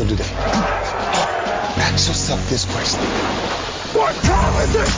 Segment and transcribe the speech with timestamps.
[0.00, 0.30] feel today?
[1.80, 3.00] Ask yourself this question.
[3.92, 4.90] What time is it?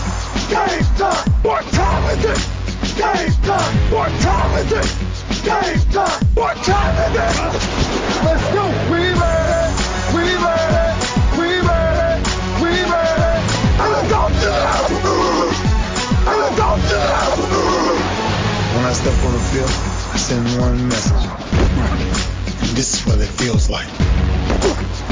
[0.51, 1.31] Game time.
[1.43, 2.41] What time is it?
[2.97, 3.75] Game time.
[3.91, 4.89] What time is it?
[5.45, 6.27] Game time.
[6.35, 7.37] What time is it?
[8.25, 8.65] Let's go.
[8.93, 9.63] We ready.
[10.15, 10.87] We ready.
[11.39, 12.23] We ready.
[12.63, 13.35] We ready.
[13.83, 14.71] And let's go to the
[16.29, 16.99] And let's go to
[17.51, 17.65] the
[18.75, 19.75] When I step on the field,
[20.13, 21.43] I send one message.
[22.75, 23.89] This is what it feels like.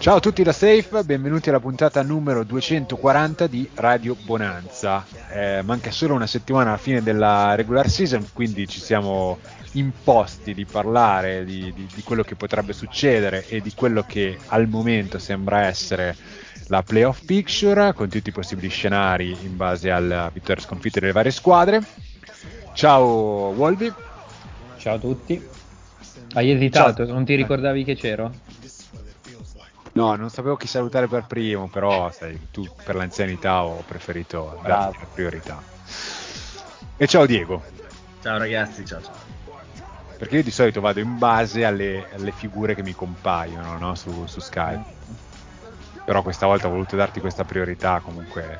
[0.00, 5.04] Ciao a tutti da Safe, benvenuti alla puntata numero 240 di Radio Bonanza.
[5.30, 9.40] Eh, manca solo una settimana alla fine della regular season, quindi ci siamo
[9.72, 14.68] imposti di parlare di, di, di quello che potrebbe succedere e di quello che al
[14.68, 16.16] momento sembra essere
[16.68, 21.30] la playoff picture, con tutti i possibili scenari in base alla vittoria sconfitta delle varie
[21.30, 21.82] squadre.
[22.72, 23.92] Ciao Wolby.
[24.78, 25.46] Ciao a tutti.
[26.32, 27.04] Hai esitato?
[27.04, 27.12] Ciao.
[27.12, 28.32] Non ti ricordavi che c'ero?
[29.92, 34.98] No, non sapevo chi salutare per primo, però sai, tu per l'anzianità ho preferito darti
[34.98, 35.64] la priorità.
[36.96, 37.64] E ciao Diego,
[38.20, 39.16] Ciao ragazzi, ciao ciao.
[40.16, 44.26] perché io di solito vado in base alle, alle figure che mi compaiono no, su,
[44.26, 44.82] su Skype.
[46.10, 48.58] Però questa volta ho voluto darti questa priorità, comunque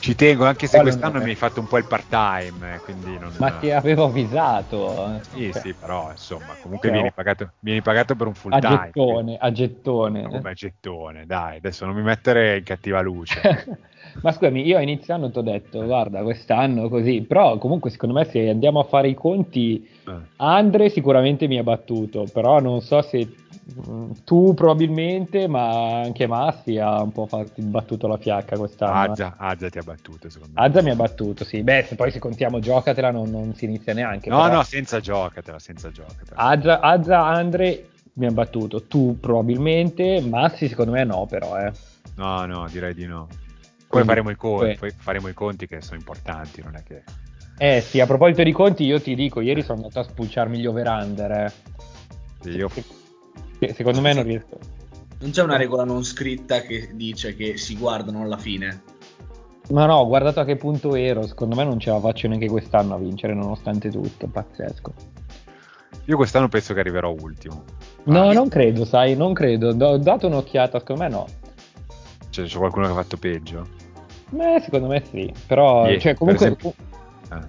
[0.00, 1.24] ci tengo, anche se Quale quest'anno nome?
[1.24, 3.32] mi hai fatto un po' il part-time, eh, quindi non...
[3.38, 5.18] Ma ti avevo avvisato.
[5.30, 8.58] Sì, Cioè, sì, però insomma, comunque Cioè, vieni, pagato, vieni pagato per un full A
[8.58, 8.90] time.
[8.92, 10.22] gettone, a gettone.
[10.28, 13.40] Come a gettone, dai, adesso non mi mettere in cattiva luce.
[14.22, 18.14] Ma scusami, io a inizio anno ti ho detto, guarda, quest'anno così, però comunque secondo
[18.14, 20.28] me se andiamo a fare i conti, Eh.
[20.36, 23.36] Andre sicuramente mi ha battuto, però non so se
[24.24, 29.12] tu probabilmente, ma anche Massi ha un po' fatto, battuto la fiacca quest'anno.
[29.12, 30.66] Azza, Azza ti ha battuto, secondo me.
[30.66, 31.62] Azza mi ha battuto, sì.
[31.62, 34.28] Beh, se poi se contiamo giocatela non, non si inizia neanche.
[34.30, 36.36] No, però- no, senza giocatela, senza giocatela.
[36.36, 41.72] Azza, Azza, Andre mi ha battuto, tu probabilmente, Massi secondo me no però, eh.
[42.16, 43.26] No, no, direi di no.
[43.26, 47.02] Poi Quindi- faremo i conti, poi- faremo i conti che sono importanti, non è che...
[47.58, 50.66] Eh sì, a proposito di conti, io ti dico, ieri sono andato a spulciarmi gli
[50.66, 51.52] over-under, eh.
[52.50, 52.70] Io
[53.74, 54.58] Secondo me non riesco.
[55.20, 58.82] Non c'è una regola non scritta che dice che si guardano alla fine.
[59.70, 62.48] Ma no, ho guardato a che punto ero, secondo me non ce la faccio neanche
[62.48, 64.92] quest'anno a vincere nonostante tutto, pazzesco.
[66.06, 67.62] Io quest'anno penso che arriverò ultimo.
[68.04, 69.72] No, Ah, non credo, sai, non credo.
[69.72, 71.26] Do- Ho dato un'occhiata, secondo me no.
[72.30, 73.68] Cioè, c'è qualcuno che ha fatto peggio?
[74.30, 76.74] Beh, secondo me sì, però, Ieri, cioè, per comunque, esempio.
[77.28, 77.46] Ah.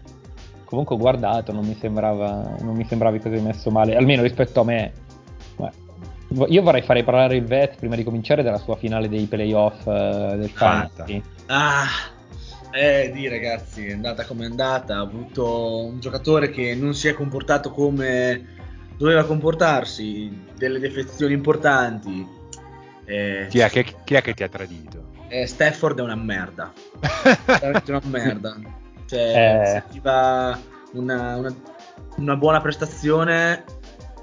[0.66, 4.64] comunque ho guardato, non mi sembrava, non mi sembravi così messo male, almeno rispetto a
[4.64, 4.94] me.
[6.48, 10.36] Io vorrei fare parlare il Vet prima di cominciare della sua finale dei playoff eh,
[10.38, 10.50] del.
[10.50, 11.22] Fantasy.
[11.48, 11.88] Ah,
[12.72, 14.96] eh, di ragazzi, è andata come è andata.
[14.96, 18.46] Ha avuto un giocatore che non si è comportato come
[18.98, 22.26] doveva comportarsi, delle defezioni importanti.
[23.04, 25.10] Eh, Chi, è che, chi è che ti ha tradito?
[25.28, 26.72] eh, Stafford è una merda.
[27.46, 28.56] veramente una merda.
[29.06, 29.66] Cioè, Eh.
[29.66, 30.58] serviva
[30.94, 31.56] una, una-
[32.18, 33.64] una buona prestazione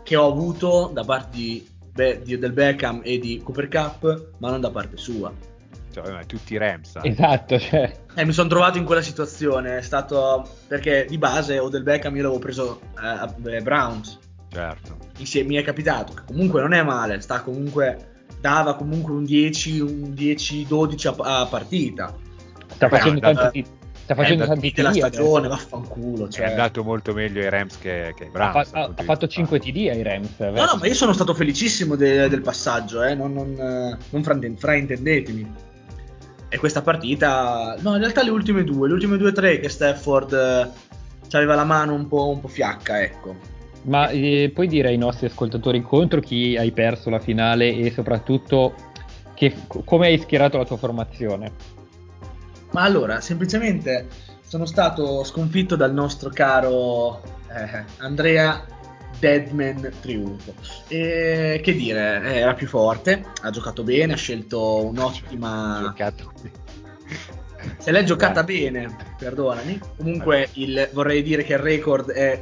[0.04, 1.66] che ho avuto da parte di,
[1.98, 5.32] Be- di- del Beckham e di Cooper Cup, ma non da parte sua.
[5.90, 6.90] Cioè, tutti i Rams.
[6.90, 7.08] sai.
[7.08, 9.78] Esatto, cioè, Eh, mi sono trovato in quella situazione.
[9.78, 14.16] È stato perché di base o del Beckham io l'avevo preso eh, a eh, Browns.
[14.48, 14.96] Certo.
[15.18, 16.12] Insieme, mi è capitato.
[16.14, 17.20] che Comunque non è male.
[17.20, 18.12] Sta comunque.
[18.40, 22.14] Dava comunque un 10, un 10-12 a, a partita.
[22.68, 23.64] sta facendo tanti,
[24.08, 25.66] sta facendo è tanti della TD stagione, adesso.
[25.70, 26.26] vaffanculo.
[26.26, 26.46] È Cioè.
[26.46, 28.72] andato molto meglio ai Rams che, che ai Ha, Browns.
[28.72, 29.40] ha- ha di fatto vista.
[29.42, 30.30] 5 TD ai Rams.
[30.38, 30.64] No, vero?
[30.64, 34.54] no, ma io sono stato felicissimo de- del passaggio, eh, non, non, eh, non frainte-
[34.56, 35.52] fraintendetemi.
[36.48, 39.68] E questa partita, no, in realtà le ultime due, le ultime due o tre che
[39.68, 43.36] Stafford eh, aveva la mano un po', un po' fiacca, ecco.
[43.82, 48.72] Ma eh, puoi dire ai nostri ascoltatori contro chi hai perso la finale e soprattutto
[49.34, 49.54] che-
[49.84, 51.76] come hai schierato la tua formazione?
[52.78, 54.06] Ma allora, semplicemente
[54.46, 58.64] sono stato sconfitto dal nostro caro eh, Andrea
[59.18, 60.54] Deadman Triunfo.
[60.86, 65.80] E che dire, eh, era più forte, ha giocato bene, ha scelto un'ottima...
[65.82, 66.32] Giocato.
[67.78, 69.80] Se l'è giocata bene, perdonami.
[69.96, 72.40] Comunque il- vorrei dire che il record è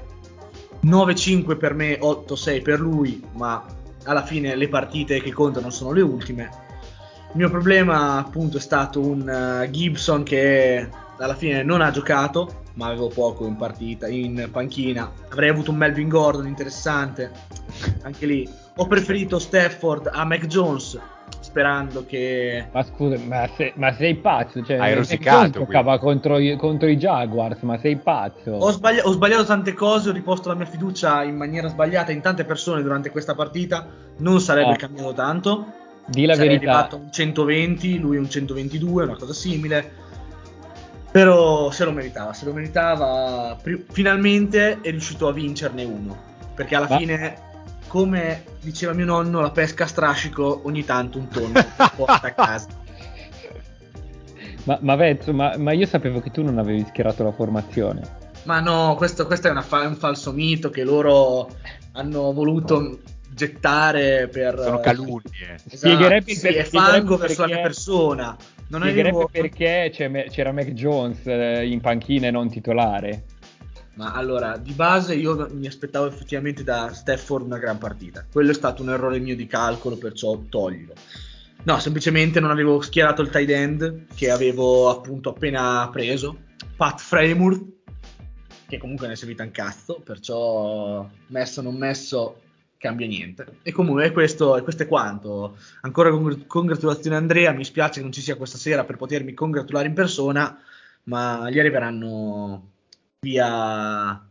[0.84, 3.64] 9-5 per me, 8-6 per lui, ma
[4.04, 6.64] alla fine le partite che contano sono le ultime.
[7.36, 10.88] Il mio problema appunto è stato un uh, Gibson che
[11.18, 15.12] alla fine non ha giocato, ma avevo poco in partita, in panchina.
[15.28, 17.30] Avrei avuto un Melvin Gordon interessante,
[18.04, 18.48] anche lì.
[18.76, 20.98] Ho preferito Stafford a Mac Jones,
[21.40, 22.68] sperando che...
[22.72, 24.64] Ma scusa, ma, se, ma sei pazzo?
[24.64, 28.52] Cioè, Hai rosicato, giocava contro, i- contro i Jaguars, ma sei pazzo?
[28.52, 32.22] Ho, sbaglia- ho sbagliato tante cose, ho riposto la mia fiducia in maniera sbagliata in
[32.22, 33.86] tante persone durante questa partita,
[34.20, 34.76] non sarebbe No.
[34.76, 35.66] cambiato tanto.
[36.06, 36.72] Di la Sarei verità.
[36.72, 40.04] arrivato un 120, lui un 122, una cosa simile.
[41.10, 43.58] Però se lo meritava, se lo meritava.
[43.90, 46.16] Finalmente è riuscito a vincerne uno.
[46.54, 47.38] Perché alla Ma- fine,
[47.88, 51.60] come diceva mio nonno, la pesca a strascico ogni tanto un tonno
[51.96, 52.68] porta a casa.
[54.64, 58.24] Ma, ma Vezzo, ma, ma io sapevo che tu non avevi schierato la formazione.
[58.44, 61.48] Ma no, questo, questo è, fa- è un falso mito che loro
[61.92, 64.58] hanno voluto gettare per...
[64.58, 65.54] Sono eh, calunnie.
[65.54, 68.36] Esatto, Spiegherebbe sì, per- è fango verso la mia persona.
[68.68, 73.24] Non Spiegherebbe perché c'era Mac Jones eh, in panchina e non titolare.
[73.94, 78.26] Ma allora, di base io mi aspettavo effettivamente da Stafford una gran partita.
[78.30, 80.92] Quello è stato un errore mio di calcolo, perciò toglilo.
[81.62, 86.38] No, semplicemente non avevo schierato il tight end che avevo appunto appena preso.
[86.76, 87.58] Pat Fremur,
[88.68, 92.40] che comunque ne è servita un cazzo, perciò messo o non messo
[92.78, 93.58] cambia niente.
[93.62, 95.56] E comunque questo, questo è quanto.
[95.82, 99.88] Ancora congr- congratulazioni Andrea, mi spiace che non ci sia questa sera per potermi congratulare
[99.88, 100.58] in persona,
[101.04, 102.70] ma gli arriveranno
[103.20, 104.24] via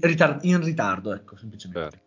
[0.00, 1.90] ritar- in ritardo, ecco, semplicemente.
[1.90, 2.06] Certo.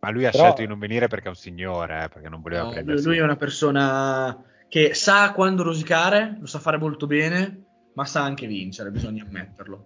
[0.00, 2.42] Ma lui ha Però- scelto di non venire perché è un signore, eh, perché non
[2.42, 3.06] voleva No, prendersi.
[3.06, 7.64] lui è una persona che sa quando rosicare, lo sa fare molto bene,
[7.94, 9.84] ma sa anche vincere, bisogna ammetterlo.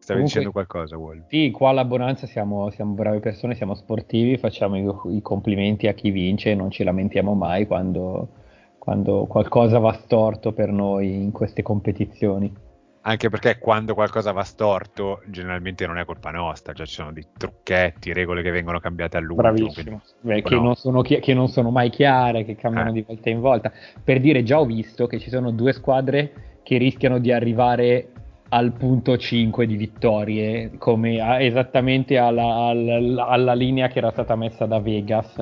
[0.00, 1.26] Stavi Comunque- dicendo qualcosa, Wolf?
[1.28, 5.92] Sì, qua alla Bonanza siamo, siamo brave persone, siamo sportivi, facciamo i, i complimenti a
[5.92, 8.28] chi vince e non ci lamentiamo mai quando,
[8.78, 12.52] quando qualcosa va storto per noi in queste competizioni.
[13.02, 17.26] Anche perché quando qualcosa va storto, generalmente non è colpa nostra, cioè ci sono dei
[17.36, 19.70] trucchetti, regole che vengono cambiate all'ultimo.
[19.72, 20.62] Quindi- Beh, che, no.
[20.62, 22.92] non sono, chi- che non sono mai chiare, che cambiano Eh.
[22.92, 23.72] di volta in volta.
[24.02, 28.08] Per dire, già ho visto che ci sono due squadre che rischiano di arrivare
[28.50, 34.34] al punto 5 di vittorie, come a- esattamente alla, alla- alla linea che era stata
[34.36, 35.36] messa da Vegas.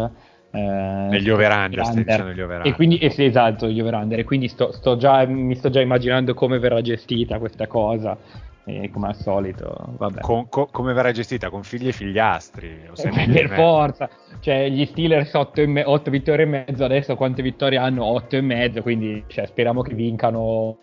[0.51, 2.05] eh, Negli over-under, stai under.
[2.05, 2.73] dicendo gli over-under.
[2.73, 4.19] E quindi, eh sì, esatto, gli over-under.
[4.19, 8.17] E quindi sto, sto già, mi sto già immaginando come verrà gestita questa cosa.
[8.65, 10.21] E come al solito, vabbè.
[10.21, 11.49] Con- co- come verrà gestita?
[11.49, 12.69] Con figli e figliastri?
[12.95, 13.55] Eh, per me?
[13.57, 14.09] forza,
[14.41, 18.05] cioè gli Steelers 8, vittorie e mezzo, adesso quante vittorie hanno?
[18.05, 20.79] 8 e mezzo, quindi cioè, speriamo che vincano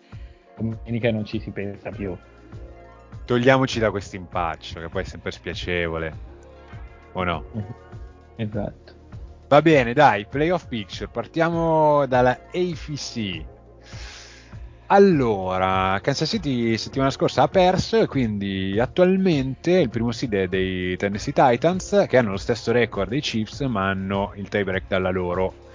[0.56, 2.16] domenica non ci si pensa più.
[3.24, 6.16] Togliamoci da questo impaccio, che poi è sempre spiacevole.
[7.12, 7.44] O no?
[8.38, 8.92] Esatto.
[9.48, 11.08] Va bene, dai, playoff picture.
[11.08, 13.44] Partiamo dalla AFC.
[14.88, 20.96] Allora, Kansas City settimana scorsa ha perso e quindi attualmente il primo seed è dei
[20.96, 25.65] Tennessee Titans che hanno lo stesso record dei Chiefs ma hanno il tiebreak dalla loro.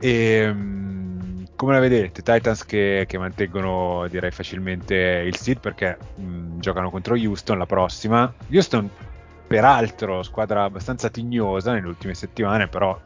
[0.00, 2.22] E, mm, come la vedete?
[2.22, 8.32] Titans che, che mantengono direi facilmente il seed perché mm, giocano contro Houston la prossima.
[8.52, 8.88] Houston
[9.46, 12.98] peraltro squadra abbastanza tignosa nelle ultime settimane però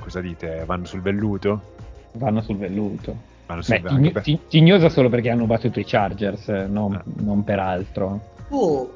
[0.00, 0.64] cosa dite?
[0.66, 1.70] Vanno sul velluto?
[2.12, 3.30] Vanno sul velluto.
[3.46, 6.94] Vanno sul Beh, tigno- per- ti- tignosa solo perché hanno battuto i Chargers, eh, non,
[6.94, 7.02] Ah.
[7.04, 8.20] non per altro.
[8.48, 8.94] Oh,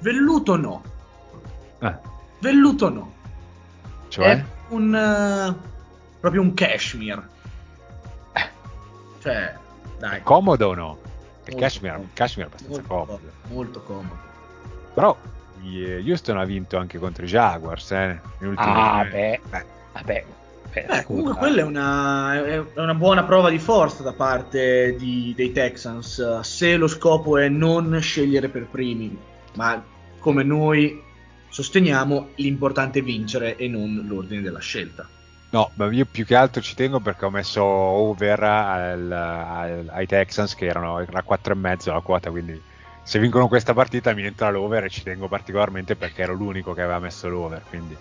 [0.00, 0.82] velluto no,
[1.80, 1.98] Ah,
[2.40, 3.12] velluto no.
[4.08, 4.36] cioè?
[4.36, 4.94] È un...
[4.94, 5.76] eh,
[6.20, 7.36] proprio un cashmere.
[9.20, 9.54] Cioè,
[9.98, 10.22] dai.
[10.22, 10.98] Comodo o no?
[11.46, 13.12] Il cashmere, cashmere è abbastanza Molto comodo.
[13.16, 14.18] comodo, Molto comodo.
[14.94, 15.16] Però
[15.62, 18.20] i- Houston ha vinto anche contro i Jaguars, eh,
[18.56, 19.40] Ah, eh, beh.
[19.48, 20.24] beh, Vabbè,
[20.72, 25.32] beh, Beh, comunque quella è una, è una buona prova di forza da parte di-
[25.34, 29.18] dei Texans, se lo scopo è non scegliere per primi,
[29.54, 29.82] ma
[30.20, 31.02] come noi
[31.48, 35.08] sosteniamo l'importante è vincere e non l'ordine della scelta.
[35.50, 40.06] No, ma io più che altro ci tengo perché ho messo over al- al- ai
[40.06, 42.62] Texans che erano era 4 e mezzo la quota, quindi
[43.02, 46.82] se vincono questa partita mi entra l'over e ci tengo particolarmente perché ero l'unico che
[46.82, 47.98] aveva messo l'over, quindi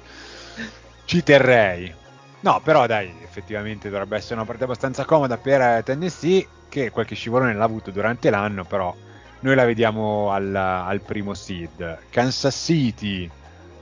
[1.04, 1.94] ci terrei.
[2.40, 7.54] No, però dai, effettivamente dovrebbe essere una partita abbastanza comoda per Tennessee che qualche scivolone
[7.54, 8.96] l'ha avuto durante l'anno, però
[9.40, 12.06] noi la vediamo al, al primo seed.
[12.10, 13.32] Kansas City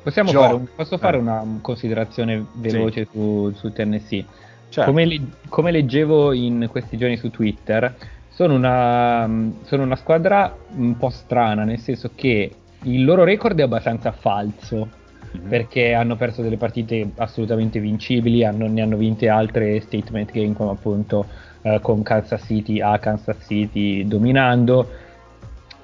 [0.06, 1.20] Possiamo Gio- fare un- posso fare eh.
[1.20, 4.24] una considerazione veloce su, su Tennessee?
[4.70, 7.92] cioè, Come, le- come leggevo in questi giorni su Twitter,
[8.30, 9.28] sono una,
[9.64, 14.88] sono una squadra un po' strana, nel senso che il loro record è abbastanza falso.
[15.36, 15.50] mm-hmm.
[15.50, 20.70] perché hanno perso delle partite assolutamente vincibili, hanno, ne hanno vinte altre statement game come
[20.72, 21.26] appunto
[21.64, 24.88] eh, con Kansas City a Kansas City dominando,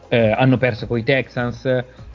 [0.09, 1.65] eh, hanno perso con i Texans,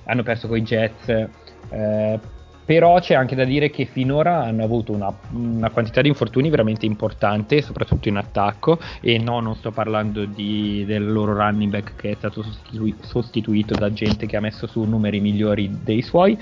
[0.04, 1.28] hanno perso con i Jets,
[1.70, 2.18] eh,
[2.66, 6.84] però c'è anche da dire che finora hanno avuto una, una, quantità di infortuni veramente
[6.84, 12.10] importante, soprattutto in attacco, e no, non sto parlando di, del loro running back che
[12.10, 16.36] è stato sostitu- sostituito da gente che ha messo su numeri migliori dei suoi,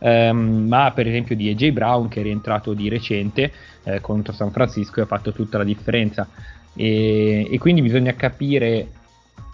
[0.00, 3.50] ehm, ma per esempio di AJ Brown che è rientrato di recente
[3.84, 6.28] eh, contro San Francisco e ha fatto tutta la differenza.
[6.74, 8.86] E, e quindi bisogna capire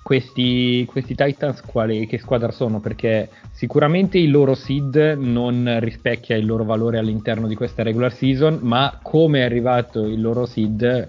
[0.07, 6.47] questi, questi Titans quali, che squadra sono, perché sicuramente il loro seed non rispecchia il
[6.47, 11.09] loro valore all'interno di questa regular season, ma come è arrivato il loro seed,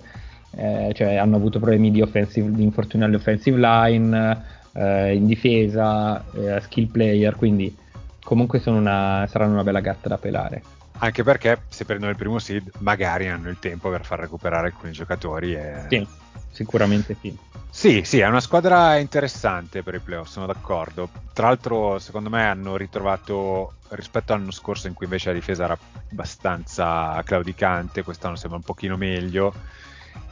[0.56, 6.60] eh, cioè hanno avuto problemi di, offensive, di infortuni all'offensive line, eh, in difesa, eh,
[6.62, 7.78] skill player, quindi
[8.24, 10.64] comunque una, saranno una bella gatta da pelare.
[11.00, 14.92] Anche perché se prendono il primo seed magari hanno il tempo per far recuperare alcuni
[14.92, 15.54] giocatori.
[15.54, 15.86] E...
[15.90, 16.08] Sì,
[16.50, 17.38] sicuramente sì.
[17.70, 21.10] Sì, sì, è una squadra interessante per i playoff, sono d'accordo.
[21.34, 25.78] Tra l'altro, secondo me hanno ritrovato rispetto all'anno scorso in cui invece la difesa era
[26.10, 29.54] abbastanza claudicante, quest'anno sembra un pochino meglio.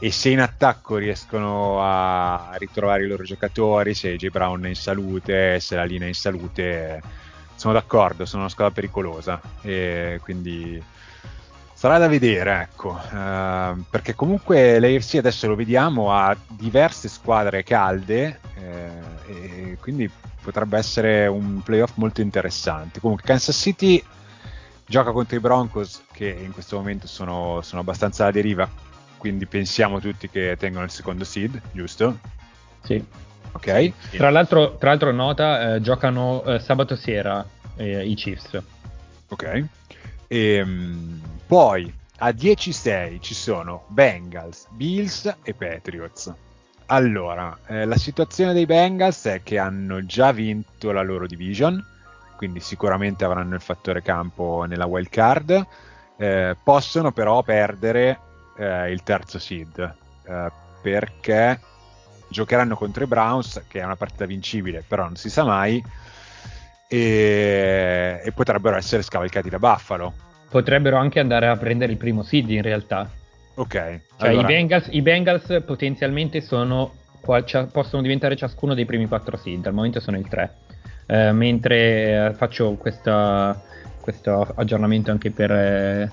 [0.00, 4.28] E se in attacco riescono a ritrovare i loro giocatori, se J.
[4.30, 7.00] Brown è in salute, se la linea è in salute,
[7.56, 9.40] sono d'accordo, sono una squadra pericolosa.
[9.62, 10.82] E quindi
[11.76, 18.40] Sarà da vedere, ecco, uh, perché comunque l'AFC adesso lo vediamo ha diverse squadre calde
[18.54, 18.90] eh,
[19.26, 20.10] e quindi
[20.40, 22.98] potrebbe essere un playoff molto interessante.
[22.98, 24.02] Comunque Kansas City
[24.86, 28.66] gioca contro i Broncos che in questo momento sono, sono abbastanza alla deriva,
[29.18, 32.18] quindi pensiamo tutti che tengono il secondo seed, giusto?
[32.84, 33.04] Sì.
[33.56, 33.92] Ok.
[34.10, 37.44] Tra l'altro, tra l'altro nota, eh, giocano eh, sabato sera
[37.76, 38.62] eh, i Chiefs.
[39.28, 39.64] Ok.
[40.28, 46.32] E, ehm, poi a 10-6 ci sono Bengals, Bills e Patriots.
[46.86, 51.84] Allora, eh, la situazione dei Bengals è che hanno già vinto la loro division,
[52.36, 55.66] quindi sicuramente avranno il fattore campo nella wild card.
[56.18, 58.18] Eh, possono però perdere
[58.56, 59.94] eh, il terzo seed
[60.86, 61.60] perché
[62.28, 65.82] giocheranno contro i Browns, che è una partita vincibile, però non si sa mai
[66.88, 70.12] e, e potrebbero essere scavalcati da Buffalo.
[70.48, 73.10] Potrebbero anche andare a prendere il primo seed in realtà.
[73.54, 73.72] Ok.
[73.72, 74.42] Cioè allora.
[74.42, 76.92] i, Bengals, i, Bengals, potenzialmente sono,
[77.72, 80.54] possono diventare ciascuno dei primi quattro seed, al momento sono il 3.
[81.06, 83.60] Eh, mentre eh, faccio questa,
[84.00, 86.10] questo aggiornamento anche per, eh,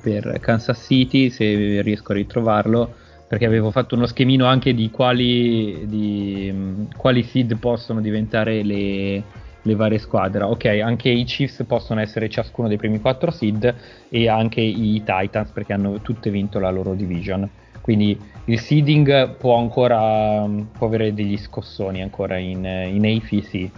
[0.00, 2.94] per Kansas City, se riesco a ritrovarlo,
[3.28, 9.22] perché avevo fatto uno schemino anche di quali, di, quali seed possono diventare le,
[9.62, 10.44] le varie squadre.
[10.44, 13.74] Ok, anche i Chiefs possono essere ciascuno dei primi quattro seed
[14.08, 17.48] e anche i Titans perché hanno tutte vinto la loro division.
[17.80, 20.44] Quindi il seeding può ancora
[20.76, 23.70] può avere degli scossoni ancora in, in AFC.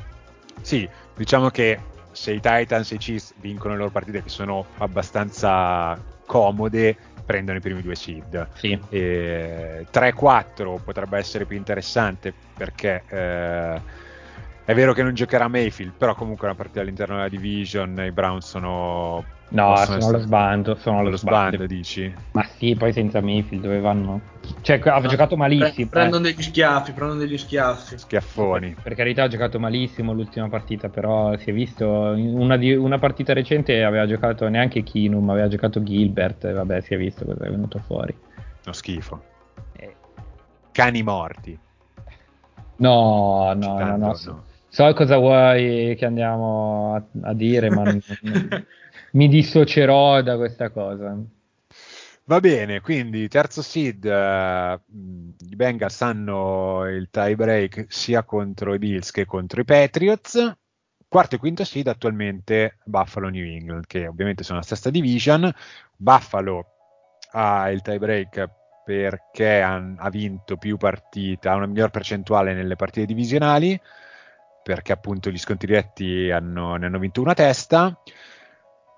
[0.60, 1.78] Sì, diciamo che
[2.12, 6.94] se i Titans e i Chiefs vincono le loro partite che sono abbastanza comode,
[7.24, 8.48] prendono i primi due seed.
[8.54, 8.78] Sì.
[8.90, 13.80] 3-4 potrebbe essere più interessante perché eh,
[14.64, 18.12] è vero che non giocherà Mayfield, però comunque è una partita all'interno della division, i
[18.12, 19.24] Browns sono...
[19.50, 20.04] No, sono essere...
[20.04, 21.56] allo sbando, sono allo sbando.
[21.56, 21.66] sbando.
[21.66, 22.12] dici?
[22.32, 24.20] Ma sì, poi senza Mayfield dove vanno?
[24.60, 25.88] Cioè, ha no, giocato malissimo.
[25.88, 26.32] Prendono eh.
[26.32, 27.98] degli schiaffi, prendono degli schiaffi.
[27.98, 28.74] Schiaffoni.
[28.74, 32.98] Per, per, carità ha giocato malissimo l'ultima partita, però si è visto, una, di, una
[32.98, 37.44] partita recente aveva giocato neanche Kinum, aveva giocato Gilbert, e vabbè si è visto cosa
[37.44, 38.14] è venuto fuori.
[38.64, 39.22] Uno schifo.
[39.72, 39.94] Eh.
[40.72, 41.58] Cani morti.
[42.76, 44.44] No, no, no, no, no.
[44.78, 47.82] So cosa vuoi che andiamo a, a dire, ma
[49.10, 51.18] mi dissocierò da questa cosa.
[52.26, 54.80] Va bene, quindi terzo seed, uh,
[55.50, 60.56] i Bengals hanno il tie break sia contro i Bills che contro i Patriots.
[61.08, 65.52] Quarto e quinto seed attualmente Buffalo New England, che ovviamente sono la stessa division.
[65.96, 66.66] Buffalo
[67.32, 68.48] ha il tie break
[68.84, 73.80] perché ha, ha vinto più partite, ha una miglior percentuale nelle partite divisionali
[74.68, 77.98] perché appunto gli sconti diretti hanno, ne hanno vinto una testa.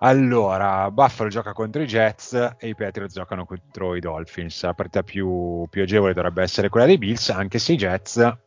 [0.00, 4.64] Allora, Buffalo gioca contro i Jets e i Patriots giocano contro i Dolphins.
[4.64, 8.38] La partita più, più agevole dovrebbe essere quella dei Bills, anche se i Jets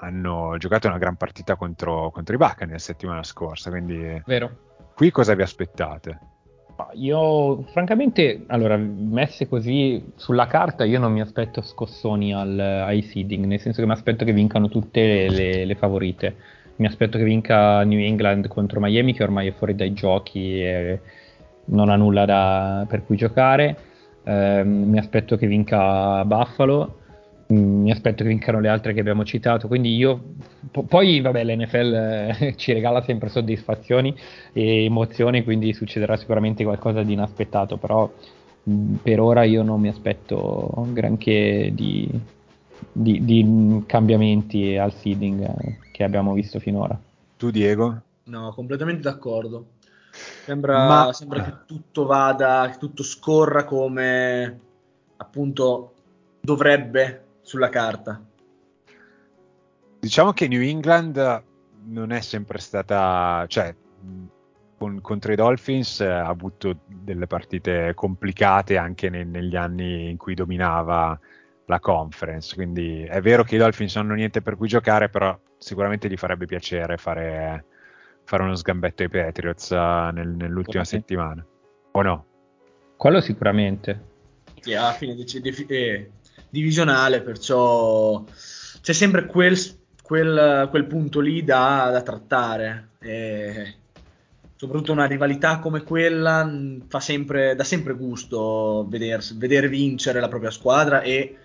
[0.00, 3.70] hanno giocato una gran partita contro, contro i Buccaneers la settimana scorsa.
[3.70, 4.90] Quindi, Vero.
[4.96, 6.37] qui cosa vi aspettate?
[6.94, 13.44] Io, francamente, allora, messe così sulla carta, io non mi aspetto scossoni al, ai seeding,
[13.46, 16.36] nel senso che mi aspetto che vincano tutte le, le, le favorite.
[16.76, 21.00] mi aspetto che vinca New England contro Miami, che ormai è fuori dai giochi e
[21.66, 23.76] non ha nulla da, per cui giocare.
[24.24, 26.96] Eh, mi aspetto che vinca Buffalo.
[27.50, 29.68] Mm, mi aspetto che vincano le altre che abbiamo citato.
[29.68, 30.22] Quindi io.
[30.70, 34.14] Po- poi, vabbè, l'NFL eh, ci regala sempre soddisfazioni
[34.52, 37.78] e emozioni, quindi succederà sicuramente qualcosa di inaspettato.
[37.78, 38.10] Però
[38.64, 42.08] mh, mm, per ora io non mi aspetto granché di,
[42.92, 47.00] di, di cambiamenti al seeding eh, che abbiamo visto finora.
[47.38, 48.02] Tu, Diego?
[48.24, 49.76] No, completamente d'accordo.
[50.44, 51.12] Sembra, Ma...
[51.14, 54.60] sembra che tutto vada, che tutto scorra come
[55.16, 55.92] appunto
[56.40, 58.22] dovrebbe sulla carta.
[60.00, 61.42] Diciamo che New England
[61.86, 63.74] non è sempre stata, cioè
[64.76, 70.34] con, contro i Dolphins ha avuto delle partite complicate anche ne, negli anni in cui
[70.34, 71.18] dominava
[71.64, 72.54] la conference.
[72.54, 76.18] Quindi è vero che i Dolphins non hanno niente per cui giocare, però sicuramente gli
[76.18, 77.64] farebbe piacere fare,
[78.24, 80.84] fare uno sgambetto ai Patriots uh, nel, nell'ultima okay.
[80.84, 81.44] settimana.
[81.92, 82.26] O no?
[82.98, 84.16] Quello sicuramente.
[84.60, 86.10] Sì, alla fine dice, eh,
[86.50, 88.24] divisionale, perciò
[88.80, 89.58] c'è sempre quel,
[90.02, 92.88] quel, quel punto lì da, da trattare.
[93.00, 93.74] E
[94.58, 100.28] soprattutto una rivalità come quella mm, fa sempre, dà sempre gusto veder, vedere vincere la
[100.28, 101.36] propria squadra e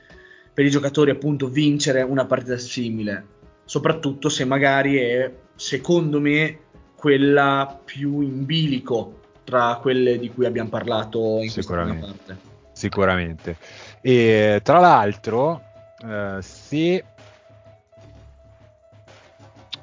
[0.51, 3.25] per i giocatori appunto vincere una partita simile,
[3.65, 6.59] soprattutto se magari è secondo me
[6.95, 12.37] quella più in bilico tra quelle di cui abbiamo parlato in questa parte.
[12.73, 13.57] Sicuramente.
[14.05, 15.61] E tra l'altro,
[16.05, 17.05] eh, se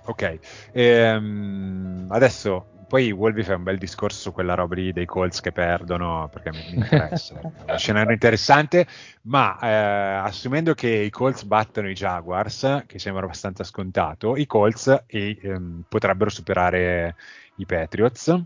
[0.04, 0.38] Ok,
[0.72, 5.52] ehm, adesso poi Wolby fa un bel discorso su quella roba lì dei Colts che
[5.52, 7.38] perdono, perché mi, mi interessa.
[7.38, 8.88] è uno scenario interessante,
[9.22, 15.04] ma eh, assumendo che i Colts battono i Jaguars, che sembra abbastanza scontato, i Colts
[15.06, 17.14] ehm, potrebbero superare
[17.54, 18.42] i Patriots,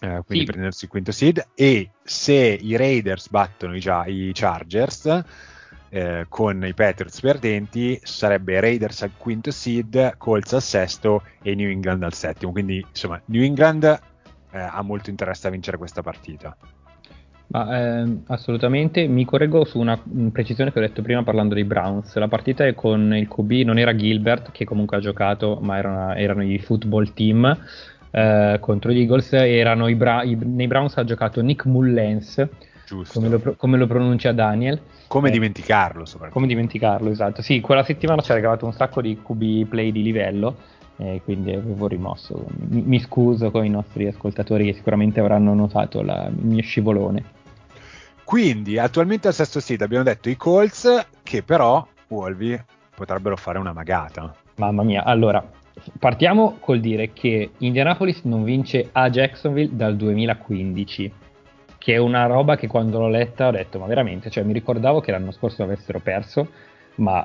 [0.00, 0.50] eh, quindi sì.
[0.52, 5.24] prendersi il quinto seed, e se i Raiders battono i, i Chargers,
[5.88, 11.68] eh, con i Patriots perdenti sarebbe Raiders al quinto seed, Colts al sesto e New
[11.68, 12.52] England al settimo.
[12.52, 16.56] Quindi insomma New England eh, ha molto interesse a vincere questa partita.
[17.48, 19.96] Ma, eh, assolutamente, mi correggo su una
[20.32, 22.14] precisione che ho detto prima parlando dei Browns.
[22.16, 26.14] La partita è con il QB, non era Gilbert che comunque ha giocato, ma erano,
[26.14, 27.56] erano i football team
[28.16, 29.34] eh, contro gli Eagles.
[29.34, 32.48] Erano i Bra- i, nei Browns ha giocato Nick Mullens,
[33.12, 34.80] come lo, come lo pronuncia Daniel.
[35.06, 36.32] Come eh, dimenticarlo, soprattutto.
[36.32, 37.42] Come dimenticarlo, esatto.
[37.42, 40.56] Sì, quella settimana ci ha regalato un sacco di QB play di livello,
[40.96, 42.46] eh, quindi avevo rimosso.
[42.68, 47.34] Mi, mi, scuso con i nostri ascoltatori che sicuramente avranno notato la, il mio scivolone.
[48.24, 52.58] Quindi, attualmente al sesto seed abbiamo detto i Colts, che però, Wolvi,
[52.94, 54.34] potrebbero fare una magata.
[54.56, 55.46] Mamma mia, allora,
[55.98, 61.12] partiamo col dire che Indianapolis non vince a Jacksonville dal 2015
[61.86, 65.00] che è una roba che quando l'ho letta ho detto ma veramente, cioè mi ricordavo
[65.00, 66.48] che l'anno scorso avessero perso,
[66.96, 67.24] ma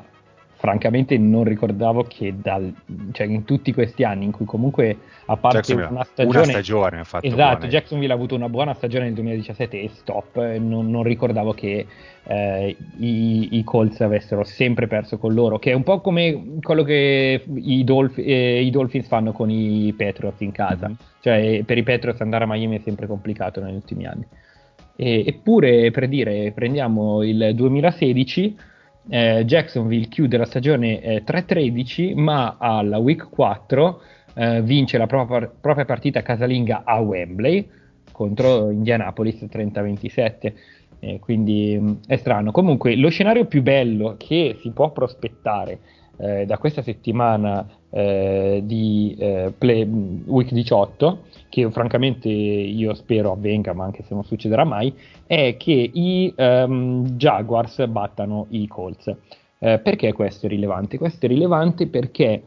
[0.61, 2.71] francamente non ricordavo che dal,
[3.13, 4.95] cioè in tutti questi anni in cui comunque
[5.25, 7.67] a parte una stagione, una stagione ha fatto esatto, buone.
[7.67, 11.87] Jacksonville ha avuto una buona stagione nel 2017 e stop, non, non ricordavo che
[12.25, 16.83] eh, i, i, Colts avessero sempre perso con loro, che è un po' come quello
[16.83, 20.97] che i, Dolph- eh, i Dolphins fanno con i Patriots in casa, mm-hmm.
[21.21, 24.27] cioè per i Patriots andare a Miami è sempre complicato negli ultimi anni.
[24.95, 28.69] E, eppure, per dire, prendiamo il 2016,
[29.09, 34.01] eh, Jacksonville chiude la stagione eh, 3-13, ma alla week 4
[34.33, 37.67] eh, vince la propria, propria, partita casalinga a Wembley
[38.11, 40.53] contro Indianapolis 30-27.
[41.19, 42.51] quindi mh, mm, è strano.
[42.51, 45.79] Comunque, lo scenario più bello che si può prospettare
[46.17, 49.85] eh, da questa settimana eh, di eh, play,
[50.25, 54.93] week 18, che francamente io spero avvenga, ma anche se non succederà mai,
[55.25, 59.13] è che i um, Jaguars battano i Colts.
[59.59, 60.97] Eh, perché questo è rilevante?
[60.97, 62.43] Questo è rilevante perché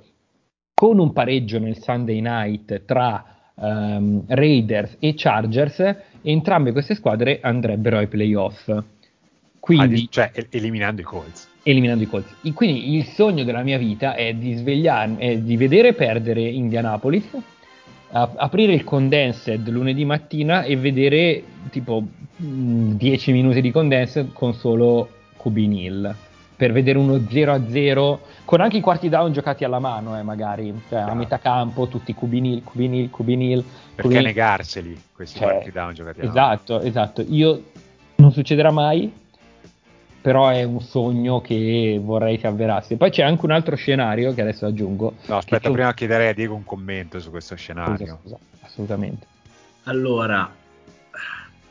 [0.74, 3.24] con un pareggio nel Sunday night tra
[3.54, 8.70] um, Raiders e Chargers, entrambe queste squadre andrebbero ai playoff.
[9.64, 11.48] Quindi, cioè eliminando i Colts.
[11.62, 12.34] Eliminando i Colts.
[12.52, 17.24] Quindi il sogno della mia vita è di svegliarmi, è di vedere perdere Indianapolis,
[18.10, 22.04] aprire il condensed lunedì mattina e vedere tipo
[22.36, 26.14] 10 minuti di condensed con solo QB nil
[26.56, 30.78] per vedere uno 0-0 con anche i quarti down giocati alla mano eh, magari.
[30.90, 35.48] Cioè, a metà campo tutti QB nil, QB nil, QB nil perché negarseli questi cioè,
[35.48, 37.24] quarti down giocati alla esatto, mano esatto.
[37.26, 37.62] Io
[38.16, 39.22] non succederà mai
[40.24, 42.96] però è un sogno che vorrei si avverasse.
[42.96, 45.16] Poi c'è anche un altro scenario che adesso aggiungo.
[45.26, 48.18] No, aspetta, che- prima chiederei a Diego un commento su questo Scusa, scenario.
[48.22, 49.26] scusa, assolutamente.
[49.82, 50.50] Allora,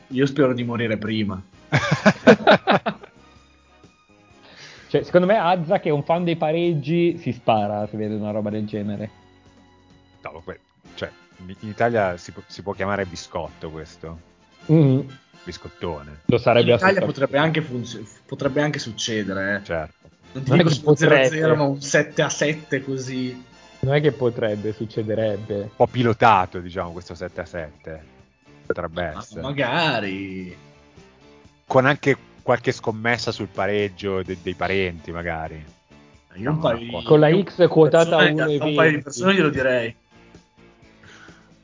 [0.09, 1.41] io spero di morire prima.
[4.87, 8.29] Cioè, secondo me Azza, che è un fan dei pareggi, si spara se vede una
[8.29, 9.09] roba del genere.
[10.21, 10.43] No,
[10.93, 11.09] cioè,
[11.47, 14.19] in Italia si, può- si può chiamare biscotto questo,
[14.71, 14.99] Mm,
[15.43, 17.05] biscottone, lo In sarebbe Italia assolutamente.
[17.05, 19.55] potrebbe anche, funzio- potrebbe anche succedere.
[19.61, 19.65] eh.
[19.65, 19.93] certo.
[20.33, 21.29] Non ti Non è dico potrebbe.
[21.29, 23.43] 0-0, ma un 7 a 7 così.
[23.81, 25.55] Non è che potrebbe, succederebbe.
[25.59, 28.03] Un po' pilotato, diciamo, questo 7 a 7.
[28.65, 29.41] Potrebbe Ma essere.
[29.41, 30.57] magari.
[31.67, 35.63] Con anche qualche scommessa sul pareggio de- dei parenti, magari.
[36.37, 38.69] Io un paio di- con la X quotata a 1,20.
[38.69, 39.95] Un paio di persone glielo direi.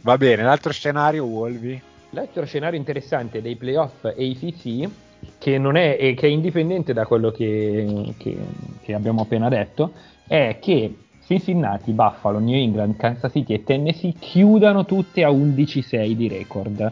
[0.02, 1.82] Va bene, l'altro scenario, Wolvi.
[2.12, 4.90] L'altro scenario interessante dei playoff ACC,
[5.38, 8.38] che, non è, e che è indipendente da quello che, che-
[8.82, 9.94] che abbiamo appena detto,
[10.28, 10.96] è che
[11.26, 16.92] Cincinnati, Buffalo, New England, Kansas City e Tennessee chiudano tutte a 11-6 di record.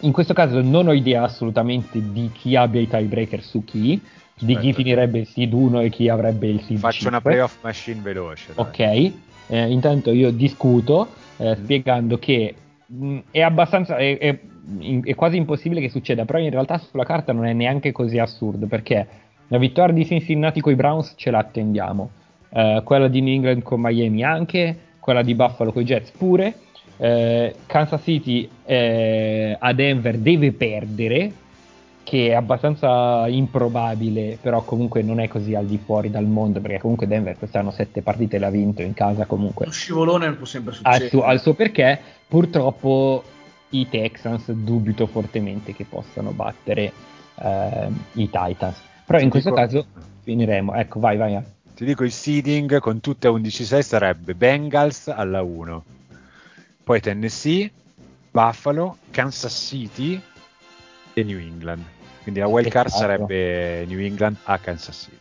[0.00, 4.00] In questo caso non ho idea assolutamente di chi abbia i tiebreaker su chi,
[4.42, 7.30] di chi finirebbe il seed 1 e chi avrebbe il seed Faccio una 5.
[7.30, 8.52] playoff machine veloce.
[8.54, 8.64] dai.
[8.64, 9.12] Ok,
[9.48, 11.52] eh, intanto io discuto eh, Mm.
[11.62, 12.54] spiegando che
[12.90, 14.38] mh, è abbastanza, è, è-
[15.02, 18.66] è quasi impossibile che succeda, però in realtà sulla carta non è neanche così assurdo
[18.66, 19.06] perché
[19.48, 22.10] la vittoria di Cincinnati con i Browns ce la attendiamo,
[22.50, 26.54] eh, quella di New England con Miami anche, quella di Buffalo con i Jets pure,
[26.98, 31.32] eh, Kansas City eh, a Denver deve perdere,
[32.10, 36.80] che è abbastanza improbabile, però comunque non è così al di fuori dal mondo, perché
[36.80, 39.66] comunque Denver quest'anno sette partite le ha vinto in casa comunque.
[39.66, 41.04] Lo scivolone può sempre succedere.
[41.04, 43.22] il, suo, ha il suo perché, purtroppo
[43.68, 46.92] i Texans dubito fortemente che possano battere
[47.36, 48.80] ehm, i Titans.
[49.06, 49.86] Però Ti in questo dico- caso
[50.22, 50.74] finiremo.
[50.74, 51.34] Ecco, vai, vai.
[51.34, 51.44] vai.
[51.76, 55.84] Ti dico il seeding con tutte a 11-6 sarebbe Bengals alla 1,
[56.82, 57.70] poi Tennessee,
[58.32, 60.20] Buffalo, Kansas City
[61.14, 61.98] e New England.
[62.22, 65.18] Quindi la wild card sarebbe New England a Kansas City.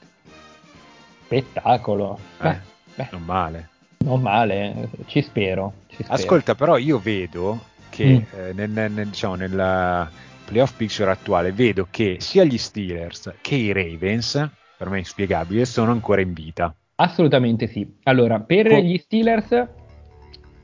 [1.25, 2.19] Spettacolo.
[2.41, 2.59] Eh,
[2.95, 3.69] Beh, Non male.
[3.99, 5.73] non male, ci spero.
[5.87, 6.13] ci spero.
[6.13, 7.59] Ascolta, però io vedo
[7.89, 8.39] che Mm.
[8.39, 10.09] eh, nel, nel- diciamo, nel
[10.45, 15.91] playoff picture attuale vedo che sia gli Steelers che i Ravens, per me inspiegabile, sono
[15.91, 16.73] ancora in vita.
[16.95, 17.87] Assolutamente sì.
[18.03, 19.51] Allora, per Co- gli Steelers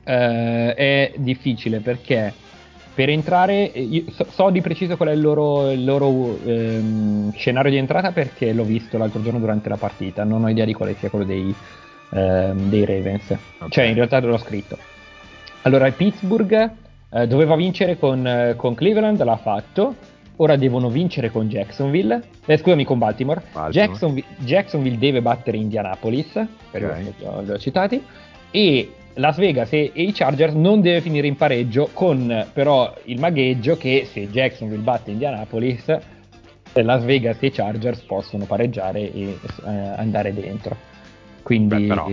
[0.04, 2.32] eh, è difficile perché
[2.96, 7.30] per entrare, eh, io so, so di preciso qual è il loro, il loro, ehm,
[7.34, 10.72] scenario di entrata perché l'ho visto l'altro giorno durante la partita, non ho idea di
[10.72, 11.54] quale sia quello dei,
[12.10, 13.70] ehm, dei Ravens, Ok.
[13.70, 14.78] cioè in realtà l'ho scritto.
[15.62, 16.70] Allora, Pittsburgh
[17.10, 19.94] eh, doveva vincere con, eh, con Cleveland, l'ha fatto.
[20.38, 22.20] Ora devono vincere con Jacksonville.
[22.46, 23.42] Eh, scusami, con Baltimore.
[23.52, 23.72] Baltimore.
[23.72, 26.32] Jacksonville, Jacksonville deve battere Indianapolis,
[26.70, 26.92] per Ok.
[27.02, 28.02] questo li ho citati.
[28.50, 33.18] E Las Vegas e, e i Chargers non deve finire in pareggio, con però il
[33.18, 35.88] magheggio che se Jacksonville batte Indianapolis,
[36.72, 40.76] eh, Las Vegas e i Chargers possono pareggiare e eh, andare dentro.
[41.42, 42.10] Quindi Beh, però,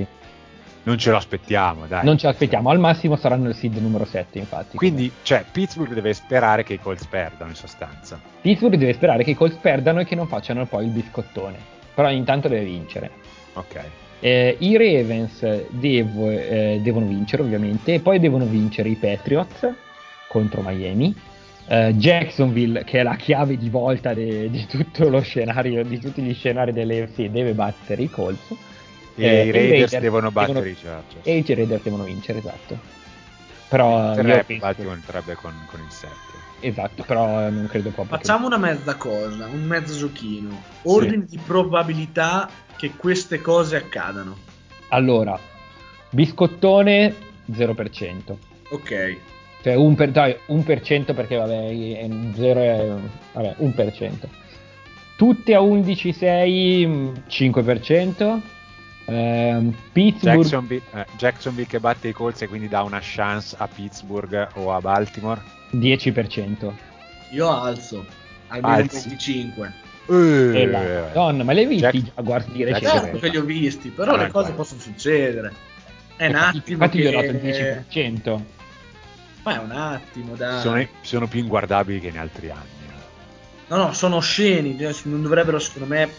[0.84, 2.06] Non ce lo aspettiamo, dai.
[2.06, 4.78] non ci aspettiamo, al massimo saranno il seed numero 7 infatti.
[4.78, 8.20] Quindi, cioè, Pittsburgh deve sperare che i Colts perdano in sostanza.
[8.42, 11.58] Pittsburgh deve sperare che i Colts perdano e che non facciano poi il biscottone.
[11.94, 13.12] Però intanto deve vincere.
[13.54, 13.82] Ok.
[14.26, 19.70] Eh, I Ravens devo- eh, devono vincere ovviamente, e poi devono vincere i Patriots
[20.30, 21.14] contro Miami.
[21.68, 26.22] Eh, Jacksonville, che è la chiave di volta de- di tutto lo scenario, di tutti
[26.22, 28.50] gli scenari dell'AFC, deve battere i Colts.
[29.16, 31.26] E Eh, i i Raiders, Raiders devono battere devono- i Chargers.
[31.28, 32.80] E i Raiders devono vincere, esatto.
[33.68, 36.14] Però io Tre, penso- Baltimore entrerebbe con, con il 7.
[36.62, 40.62] esatto, però non credo proprio che- Facciamo una mezza cosa, un mezzo giochino.
[40.84, 42.50] Ordine di probabilità
[42.84, 44.36] che queste cose accadano.
[44.90, 45.40] Allora,
[46.10, 47.16] biscottone
[47.50, 48.36] 0%.
[48.72, 49.18] Ok.
[49.62, 52.94] Cioè un per, dai, un per cento perché vabbè, è 0 è
[53.32, 54.28] vabbè, un per cento.
[55.16, 58.42] Tutte a 11,6 mm, 5%.
[59.06, 63.68] Ehm, Pittsburgh Jacksonville, eh, Jacksonville che batte i Colts e quindi dà una chance a
[63.70, 65.42] Pittsburgh o a Baltimore.
[65.72, 66.74] 10%.
[67.32, 68.06] Io alzo.
[68.48, 69.08] Almeno Alzi.
[69.08, 69.83] 25.
[70.10, 72.88] Eh, E la Madonna, ma le hai visti Jack- i Jaguars di recente?
[72.90, 74.52] Certo che li ho visti, però Ah, le cose guarda.
[74.54, 75.54] possono succedere.
[76.16, 78.46] È un Infatti- attimo Infatti gli ho dato il 10%.
[79.44, 80.62] Ma è un attimo, dai.
[80.62, 82.72] sono, sono più inguardabili che in altri anni.
[83.68, 86.10] No, no, sono osceni, cioè, non dovrebbero secondo me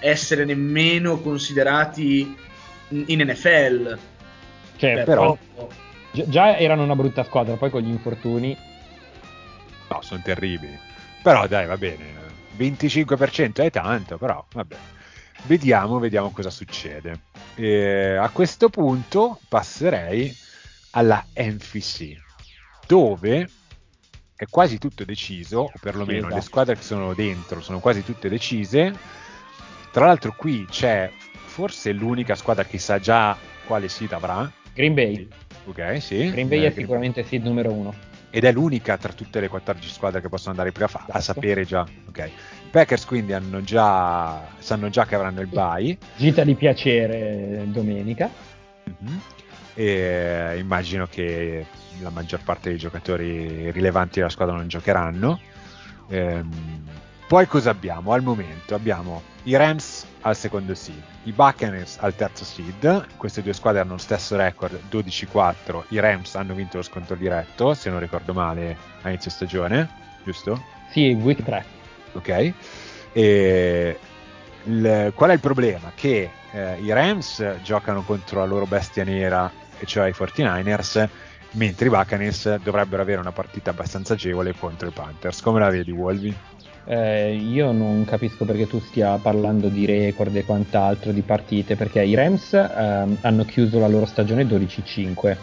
[0.00, 2.36] essere nemmeno considerati
[2.88, 3.98] in NFL.
[4.76, 5.68] Cioè, Beh, però però-
[6.10, 8.56] gi- già erano una brutta squadra, poi con gli infortuni
[9.88, 10.76] No, sono terribili.
[11.22, 12.22] Però dai, va bene.
[12.56, 14.76] 25% è tanto, però vabbè.
[15.46, 17.20] Vediamo, vediamo cosa succede.
[17.54, 20.34] E a questo punto passerei
[20.90, 22.16] alla NFC,
[22.86, 23.48] dove
[24.36, 26.34] è quasi tutto deciso, o perlomeno sì, esatto.
[26.34, 28.96] le squadre che sono dentro sono quasi tutte decise.
[29.90, 31.10] Tra l'altro qui c'è
[31.44, 33.36] forse l'unica squadra che sa già
[33.66, 34.50] quale seed avrà.
[34.72, 35.28] Green Bay.
[35.66, 36.30] Ok, sì.
[36.30, 36.80] Green Bay eh, è Green...
[36.80, 38.13] sicuramente seed numero uno.
[38.36, 41.12] Ed è l'unica tra tutte le 14 squadre che possono andare prima esatto.
[41.12, 41.86] a sapere già.
[42.08, 42.30] Ok.
[42.68, 45.96] Packers quindi hanno già, sanno già che avranno il bye.
[46.16, 48.28] Gita di piacere domenica.
[48.90, 49.16] Mm-hmm.
[49.74, 51.64] E immagino che
[52.00, 55.38] la maggior parte dei giocatori rilevanti della squadra non giocheranno.
[56.08, 56.82] Ehm,
[57.28, 58.74] poi cosa abbiamo al momento?
[58.74, 63.92] Abbiamo i Rams al secondo seed, i Buccaneers al terzo seed, queste due squadre hanno
[63.92, 68.76] lo stesso record 12-4, i Rams hanno vinto lo scontro diretto, se non ricordo male,
[69.02, 69.88] a inizio stagione,
[70.24, 70.62] giusto?
[70.90, 71.64] Sì, week 3.
[72.12, 72.52] Ok.
[73.12, 73.98] E
[74.64, 75.92] il, qual è il problema?
[75.94, 81.08] Che eh, i Rams giocano contro la loro bestia nera, e cioè i 49ers,
[81.52, 85.42] mentre i Buccaneers dovrebbero avere una partita abbastanza agevole contro i Panthers.
[85.42, 86.34] Come la vedi, Wolvi?
[86.86, 92.02] Eh, io non capisco perché tu stia parlando di record e quant'altro di partite, perché
[92.02, 95.36] i Rams eh, hanno chiuso la loro stagione 12-5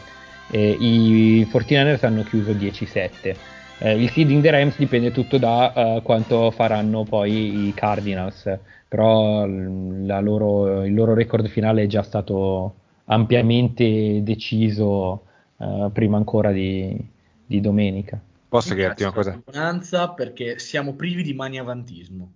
[0.51, 3.35] e i 49ers hanno chiuso 10-7.
[3.79, 9.45] Eh, il seeding dei Rams dipende tutto da uh, quanto faranno poi i Cardinals, però
[9.47, 12.75] loro, il loro record finale è già stato
[13.05, 15.23] ampiamente deciso
[15.57, 16.95] uh, prima ancora di,
[17.43, 18.21] di domenica.
[18.51, 20.13] Posso chiederti una cosa?
[20.13, 22.33] Perché siamo privi di maniavantismo.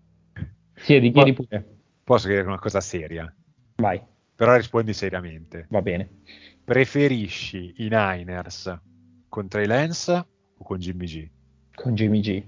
[0.76, 1.80] Chiedi, chiedi pure.
[2.06, 3.36] Posso chiedere una cosa seria?
[3.76, 4.02] Vai.
[4.34, 5.66] Però rispondi seriamente.
[5.70, 6.22] Va bene.
[6.64, 8.80] Preferisci i Niners
[9.28, 10.14] con Trey Lance
[10.58, 11.30] o con Jimmy G?
[11.74, 12.44] Con Jimmy G.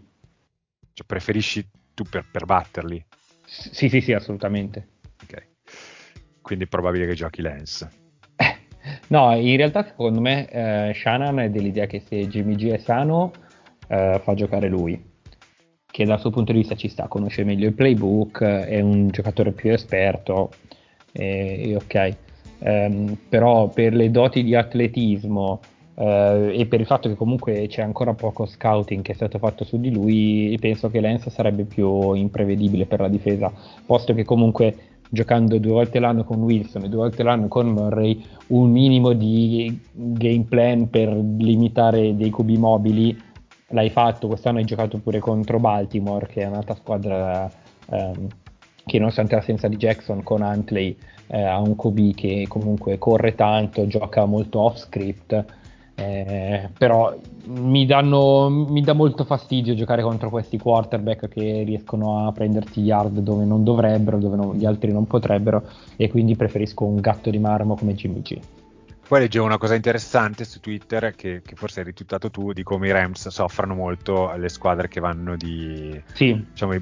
[0.94, 3.06] Cioè, preferisci tu per, per batterli?
[3.44, 4.88] sì, sì, sì, assolutamente.
[5.24, 5.48] Ok.
[6.42, 7.90] Quindi è probabile che giochi Lance.
[8.38, 8.60] Eh,
[9.10, 13.34] no, in realtà secondo me eh, Shannon è dell'idea che se Jimmy G è sano
[13.88, 15.02] eh, fa giocare lui,
[15.89, 19.52] che dal suo punto di vista ci sta, conosce meglio il playbook, è un giocatore
[19.52, 20.52] più esperto,
[21.12, 22.15] e, e ok.
[22.60, 25.60] Um, però per le doti di atletismo
[25.93, 26.02] uh,
[26.52, 29.80] e per il fatto che comunque c'è ancora poco scouting che è stato fatto su
[29.80, 33.54] di lui, penso che Lens sarebbe più imprevedibile per la difesa,
[33.86, 34.76] posto che comunque
[35.10, 39.80] giocando due volte l'anno con Wilson e due volte l'anno con Murray, un minimo di
[39.93, 43.17] game plan per limitare dei cubi mobili
[43.70, 47.50] l'hai fatto, quest'anno hai giocato pure contro Baltimore, che è un'altra squadra
[47.90, 48.28] ehm,
[48.86, 50.96] che nonostante l'assenza di Jackson con Huntley
[51.28, 55.46] eh, ha un QB che comunque corre tanto, gioca molto off script,
[55.96, 57.14] eh, però
[57.48, 63.20] mi, danno, mi dà molto fastidio giocare contro questi quarterback che riescono a prenderti yard
[63.20, 65.64] dove non dovrebbero, dove non, gli altri non potrebbero
[65.96, 68.40] e quindi preferisco un gatto di marmo come Jimmy G.
[69.08, 72.88] Poi leggevo una cosa interessante su Twitter che, che, forse hai ritwittato tu di come
[72.88, 76.46] i Rams soffrano molto alle squadre che vanno di, sì.
[76.50, 76.74] diciamo,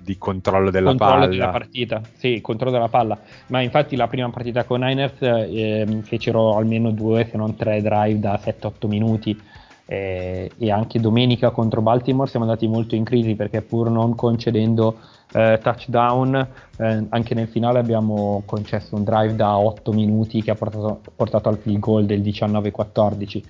[0.00, 1.26] di controllo della controllo palla.
[1.26, 3.18] della partita, sì, controllo della palla.
[3.48, 8.18] Ma infatti la prima partita con Niners eh, fecero almeno due, se non tre drive
[8.18, 9.38] da 7-8 minuti.
[9.86, 14.96] Eh, e anche domenica contro Baltimore siamo andati molto in crisi perché pur non concedendo
[15.32, 16.34] eh, touchdown.
[16.76, 21.48] Eh, anche nel finale abbiamo concesso un drive da 8 minuti che ha portato, portato
[21.48, 23.42] al field goal del 19-14.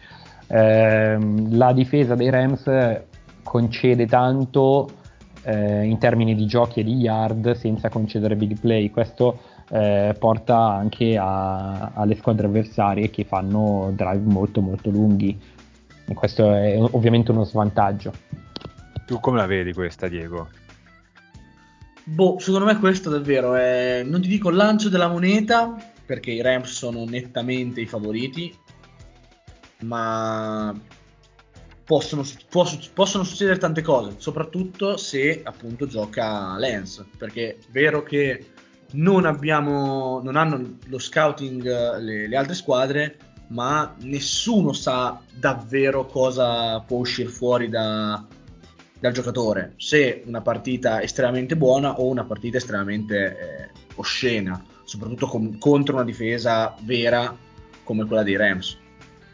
[0.46, 1.18] Eh,
[1.50, 3.00] la difesa dei Rams
[3.42, 4.88] concede tanto
[5.44, 8.90] eh, in termini di giochi e di yard senza concedere big play.
[8.90, 9.38] Questo
[9.70, 15.38] eh, porta anche a, alle squadre avversarie che fanno drive molto molto lunghi.
[16.06, 18.12] E questo è ovviamente uno svantaggio.
[19.06, 20.48] Tu come la vedi questa, Diego?
[22.04, 26.42] Boh, secondo me questo davvero è, non ti dico il lancio della moneta, perché i
[26.42, 28.54] Rams sono nettamente i favoriti,
[29.80, 30.78] ma
[31.84, 38.52] possono, poss- possono succedere tante cose, soprattutto se appunto gioca Lance, perché è vero che
[38.92, 43.16] non abbiamo, non hanno lo scouting le, le altre squadre,
[43.48, 48.24] ma nessuno sa davvero cosa può uscire fuori da,
[48.98, 55.58] dal giocatore, se una partita estremamente buona o una partita estremamente eh, oscena, soprattutto com-
[55.58, 57.36] contro una difesa vera
[57.82, 58.78] come quella dei Rams.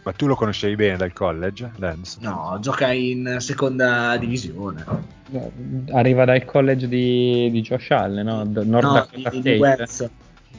[0.03, 2.19] Ma tu lo conoscevi bene dal college, Lance?
[2.21, 4.83] No, gioca in seconda divisione.
[5.93, 8.43] Arriva dal college di, di Josh Allen, no?
[8.45, 10.09] Nord no, di, di Wentz.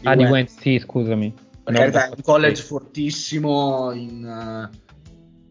[0.03, 1.33] Ah, di Wentz, sì, scusami.
[1.63, 4.69] Per carità, è un college fortissimo in...
[4.71, 4.89] Uh,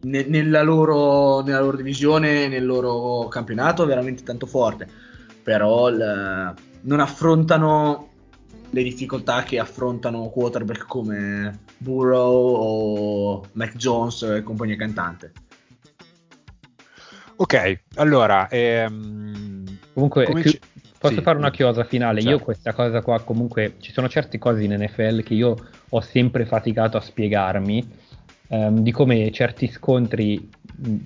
[0.03, 4.87] nella loro, nella loro divisione, nel loro campionato, veramente tanto forte.
[5.43, 8.09] però il, non affrontano
[8.71, 15.31] le difficoltà che affrontano quarterback come Burrow o Mac Jones e compagnia cantante.
[17.35, 20.59] Ok, allora, ehm, comunque chi-
[20.97, 22.21] posso sì, fare una chiosa finale?
[22.21, 22.37] certo.
[22.37, 25.55] Io questa cosa qua comunque ci sono certe cose in NFL che io
[25.93, 27.87] ho sempre faticato a spiegarmi
[28.49, 30.49] ehm, di come certi scontri,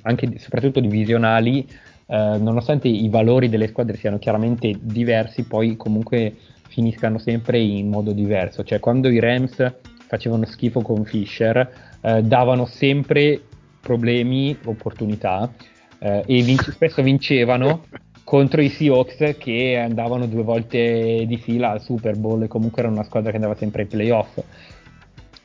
[0.04, 1.67] anche soprattutto divisionali,
[2.08, 6.36] eh, nonostante i valori delle squadre siano chiaramente diversi, poi comunque
[6.67, 8.63] finiscano sempre in modo diverso.
[8.63, 9.74] Cioè, quando i Rams
[10.08, 13.41] facevano schifo con Fisher, eh, davano sempre
[13.82, 15.52] problemi, opportunità,
[16.00, 17.86] eh, e vinc- spesso vincevano
[18.24, 22.91] contro i Seahawks che andavano due volte di fila al Super Bowl e comunque era
[22.91, 24.39] una squadra che andava sempre ai playoff.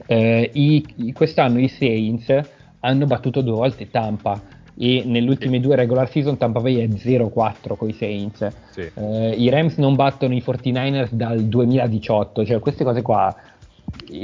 [0.07, 2.41] Eh, i- quest'anno i Saints
[2.81, 4.41] hanno battuto due volte Tampa
[4.77, 8.51] e nelle ultime due regular season Tampa Bay è 0-4 con i Saints.
[8.71, 8.91] Sì.
[8.95, 13.35] Eh, I Rams non battono i 49ers dal 2018, cioè queste cose qua.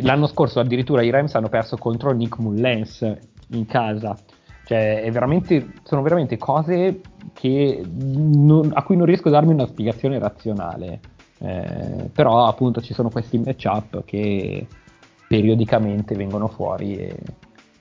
[0.01, 3.17] L'anno scorso addirittura i Rams hanno perso contro Nick Mullens
[3.49, 4.17] in casa.
[4.65, 7.01] Cioè, è veramente, sono veramente cose
[7.35, 11.01] che non- a cui non riesco a darmi una spiegazione razionale.
[11.39, 14.67] Eh, però appunto ci sono questi matchup che
[15.27, 17.17] periodicamente vengono fuori e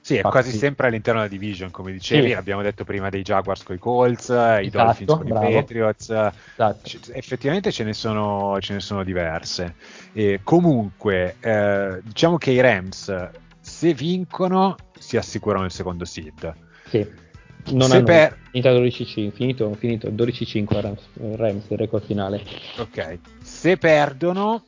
[0.06, 2.34] Sì, è Infatti- quasi sempre all'interno della division, come dicevi, Sì.
[2.34, 4.34] abbiamo detto prima dei Jaguars con i Colts, i
[4.68, 5.50] Esatto, Dolphins con bravo.
[5.50, 6.80] i Patriots, Esatto.
[6.84, 9.74] C- effettivamente ce ne sono, ce ne sono diverse.
[10.14, 13.30] E comunque, eh, diciamo che i Rams,
[13.60, 16.54] se vincono, si assicurano il secondo seed.
[16.88, 17.24] Sì.
[17.72, 21.02] Non Se hanno per- finito a 12-5, finito, finito 12-5 Rams,
[21.36, 22.44] Rams il record finale.
[22.78, 24.62] Ok, se perdono,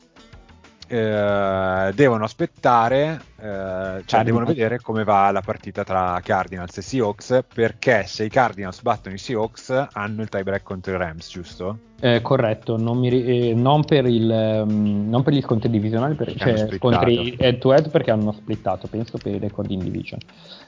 [0.88, 7.44] eh, devono aspettare, eh, cioè devono vedere come va la partita tra Cardinals e Seahawks,
[7.54, 11.78] perché se i Cardinals battono i Seahawks hanno il tiebreak contro i Rams, giusto?
[12.00, 16.34] Eh, corretto, non, mi eh, non per il, ehm, non per gli scontri divisionali, per,
[16.36, 20.20] cioè scontri head to head perché hanno splittato, penso per i record in division.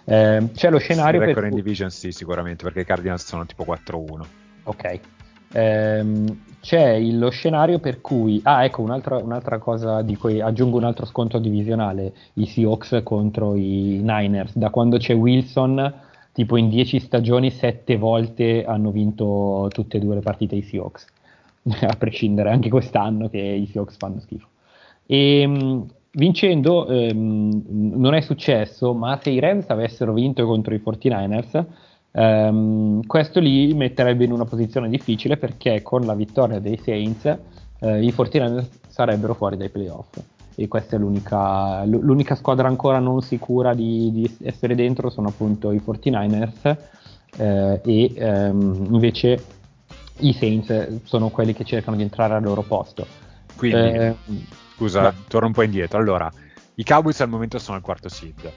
[0.06, 3.46] Eh, c'è lo scenario il per record in division sì, sicuramente, perché i Cardinals sono
[3.46, 4.22] tipo 4-1.
[4.64, 5.00] Ok.
[5.54, 10.84] Ehm, c'è lo scenario per cui, ah, ecco un'altra, un'altra cosa di cui aggiungo un
[10.84, 14.56] altro scontro divisionale: i Seahawks contro i Niners.
[14.58, 15.94] Da quando c'è Wilson,
[16.34, 21.06] tipo in 10 stagioni, 7 volte hanno vinto tutte e due le partite i Seahawks,
[21.82, 24.48] a prescindere anche quest'anno che i Seahawks fanno schifo.
[25.06, 27.64] E, mh, vincendo ehm,
[27.96, 31.66] non è successo, ma se i Rams avessero vinto contro i 49ers,
[32.20, 37.26] ehm, questo li metterebbe in una posizione difficile perché con la vittoria dei Saints
[37.80, 40.18] eh, i 49ers sarebbero fuori dai playoff.
[40.56, 45.72] E questa è l'unica, l'unica squadra ancora non sicura di, di essere dentro, sono appunto
[45.72, 46.78] i 49ers
[47.38, 49.42] eh, e ehm, invece
[50.18, 53.08] i Saints sono quelli che cercano di entrare al loro posto.
[53.56, 54.16] Quindi, Eh,
[54.76, 55.16] scusa, beh.
[55.30, 55.98] torno un po' indietro.
[55.98, 56.30] Allora,
[56.76, 58.52] i Cowboys al momento sono al quarto seed.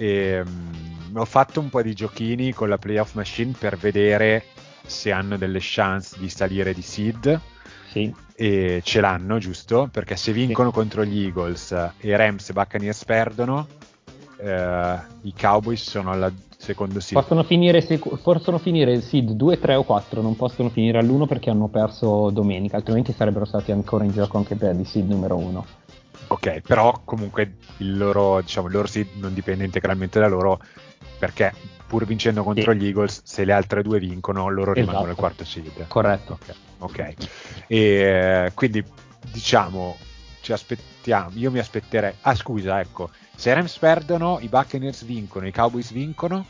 [0.00, 4.44] E, mm, ho fatto un po' di giochini con la playoff machine per vedere
[4.86, 7.38] se hanno delle chance di salire di seed.
[7.90, 9.90] Sì, E ce l'hanno, giusto?
[9.92, 13.66] Perché se vincono contro gli Eagles e Rams e Buccaneers perdono,
[14.38, 17.20] eh, i Cowboys sono al secondo seed.
[17.20, 21.26] possono finire, secu- possono finire il seed 2, 3 o 4, non possono finire all'1
[21.26, 25.36] perché hanno perso domenica, altrimenti sarebbero stati ancora in gioco anche per il seed numero
[25.36, 25.66] 1.
[26.32, 30.60] Ok, però comunque il loro, diciamo, il loro seed non dipende integralmente da loro
[31.18, 31.52] perché
[31.88, 32.78] pur vincendo contro Sì.
[32.78, 35.20] gli Eagles, se le altre due vincono, loro rimangono al Esatto.
[35.20, 35.86] quarto seed.
[35.88, 36.38] Corretto.
[36.78, 37.14] Ok, ok.
[37.66, 38.84] E eh, quindi
[39.32, 39.96] diciamo
[40.40, 41.30] ci aspettiamo.
[41.34, 42.14] Io mi aspetterei.
[42.22, 43.10] Ah, scusa, ecco.
[43.34, 46.46] Se i Rams perdono, i Buccaneers vincono, i Cowboys vincono.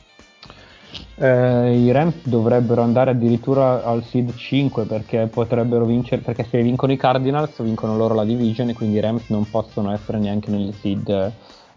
[1.16, 6.92] Eh, I Rams dovrebbero andare addirittura al seed 5 perché potrebbero vincere, perché se vincono
[6.92, 10.72] i Cardinals vincono loro la division e quindi i Rams non possono essere neanche nel
[10.74, 11.09] seed.
[11.09, 11.33] eh,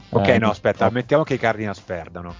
[0.10, 2.34] Ok, no, aspetta, ammettiamo che i Cardinals perdano.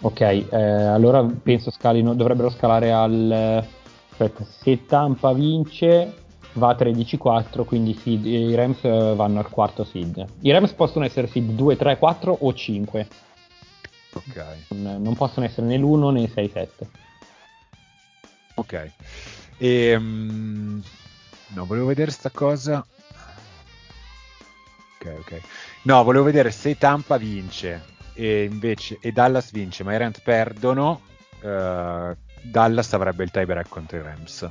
[0.00, 3.64] Ok, eh, allora penso scalino, dovrebbero scalare al...
[4.10, 6.12] Aspetta, se Tampa vince
[6.54, 10.24] va a 13-4, quindi seed- i Rams vanno al quarto seed.
[10.40, 13.06] I Rams possono essere seed 2, 3, 4 o 5,
[14.14, 16.88] Ok, non, non possono essere né l'1 né il 6-7.
[18.54, 18.92] ok.
[19.58, 20.80] E, mm,
[21.48, 22.84] no, volevo vedere sta cosa.
[25.00, 25.42] Ok, ok.
[25.82, 31.00] No, volevo vedere se Tampa vince e invece e Dallas vince, ma i Rams perdono.
[31.40, 34.48] eh, Dallas avrebbe il tiebreak contro i Rams.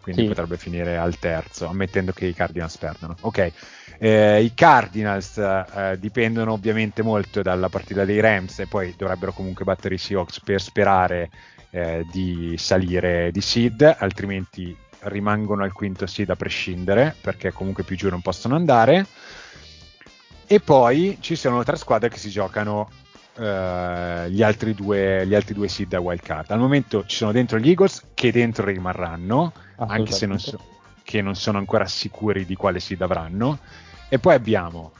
[0.00, 0.28] Quindi Sì.
[0.28, 3.16] potrebbe finire al terzo, ammettendo che i Cardinals perdono.
[3.20, 3.52] Ok,
[3.98, 9.64] Eh, i Cardinals eh, dipendono ovviamente molto dalla partita dei Rams e poi dovrebbero comunque
[9.64, 11.30] battere i Seahawks per sperare
[11.70, 17.94] eh, di salire di seed, altrimenti rimangono al quinto seed a prescindere, perché comunque più
[17.94, 19.06] giù non possono andare.
[20.48, 22.88] E poi ci sono tre squadre che si giocano
[23.36, 26.50] eh, gli, altri due, gli altri due seed a wild card.
[26.50, 30.58] Al momento ci sono dentro gli Eagles che dentro rimarranno, anche se non, so,
[31.22, 33.58] non sono ancora sicuri di quale seed avranno.
[34.08, 34.92] E poi abbiamo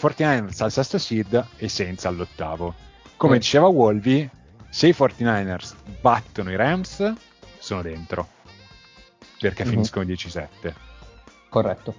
[0.00, 2.74] 49ers al sesto seed e Saints all'ottavo.
[3.16, 3.38] Come eh.
[3.38, 4.28] diceva Wolvi,
[4.68, 7.12] se i 49ers battono i Rams,
[7.58, 8.28] sono dentro.
[9.38, 9.72] Perché mm-hmm.
[9.72, 10.48] finiscono 10-7.
[11.48, 11.94] Corretto.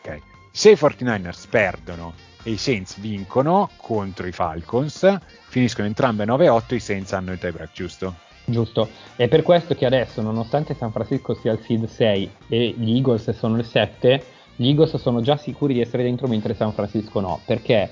[0.00, 0.20] Ok.
[0.52, 2.14] Se i 49ers perdono
[2.44, 5.18] e i Saints vincono contro i Falcons,
[5.48, 8.14] finiscono entrambe 9-8, i Saints hanno il tiebreak, giusto?
[8.44, 12.94] Giusto, è per questo che adesso, nonostante San Francisco sia al seed 6 e gli
[12.94, 14.24] Eagles sono il 7,
[14.56, 17.90] gli Eagles sono già sicuri di essere dentro mentre San Francisco no, perché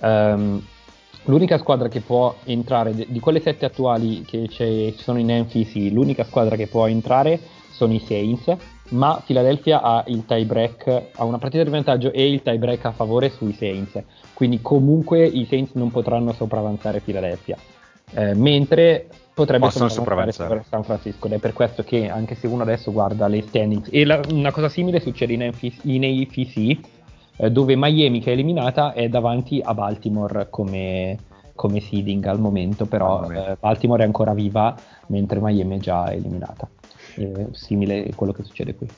[0.00, 0.64] um,
[1.24, 6.22] l'unica squadra che può entrare, di quelle sette attuali che ci sono in NFC, l'unica
[6.22, 7.40] squadra che può entrare
[7.70, 8.56] sono i Saints,
[8.90, 12.84] ma Philadelphia ha il tie break, ha una partita di vantaggio e il tie break
[12.86, 14.02] a favore sui Saints,
[14.34, 17.56] quindi comunque i Saints non potranno sopravanzare Philadelphia,
[18.14, 21.26] eh, mentre potrebbe Possono sopravanzare San Francisco.
[21.26, 24.50] Ed è per questo che anche se uno adesso guarda le standings e la, una
[24.50, 26.78] cosa simile succede in, NFC, in AFC
[27.36, 31.16] eh, dove Miami che è eliminata è davanti a Baltimore come,
[31.54, 34.74] come seeding al momento però eh, Baltimore è ancora viva
[35.06, 36.68] mentre Miami è già eliminata
[37.18, 38.88] eh, simile a quello che succede qui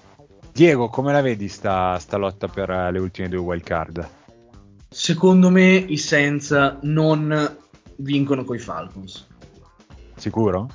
[0.52, 4.08] Diego come la vedi sta, sta lotta per uh, le ultime due wild card?
[4.88, 6.50] Secondo me i Saints
[6.82, 7.56] non
[7.96, 9.26] vincono coi Falcons
[10.16, 10.68] Sicuro?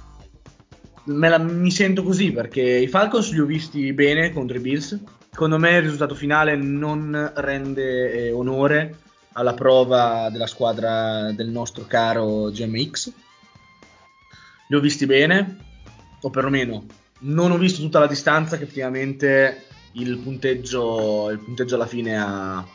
[1.06, 5.00] La, mi sento così perché i Falcons li ho visti bene contro i Bills.
[5.30, 8.98] Secondo me il risultato finale non rende eh, onore
[9.34, 13.12] alla prova della squadra del nostro caro GMX.
[14.68, 15.58] Li ho visti bene,
[16.22, 16.86] o perlomeno
[17.20, 22.66] non ho visto tutta la distanza che effettivamente il punteggio, il punteggio alla fine ha,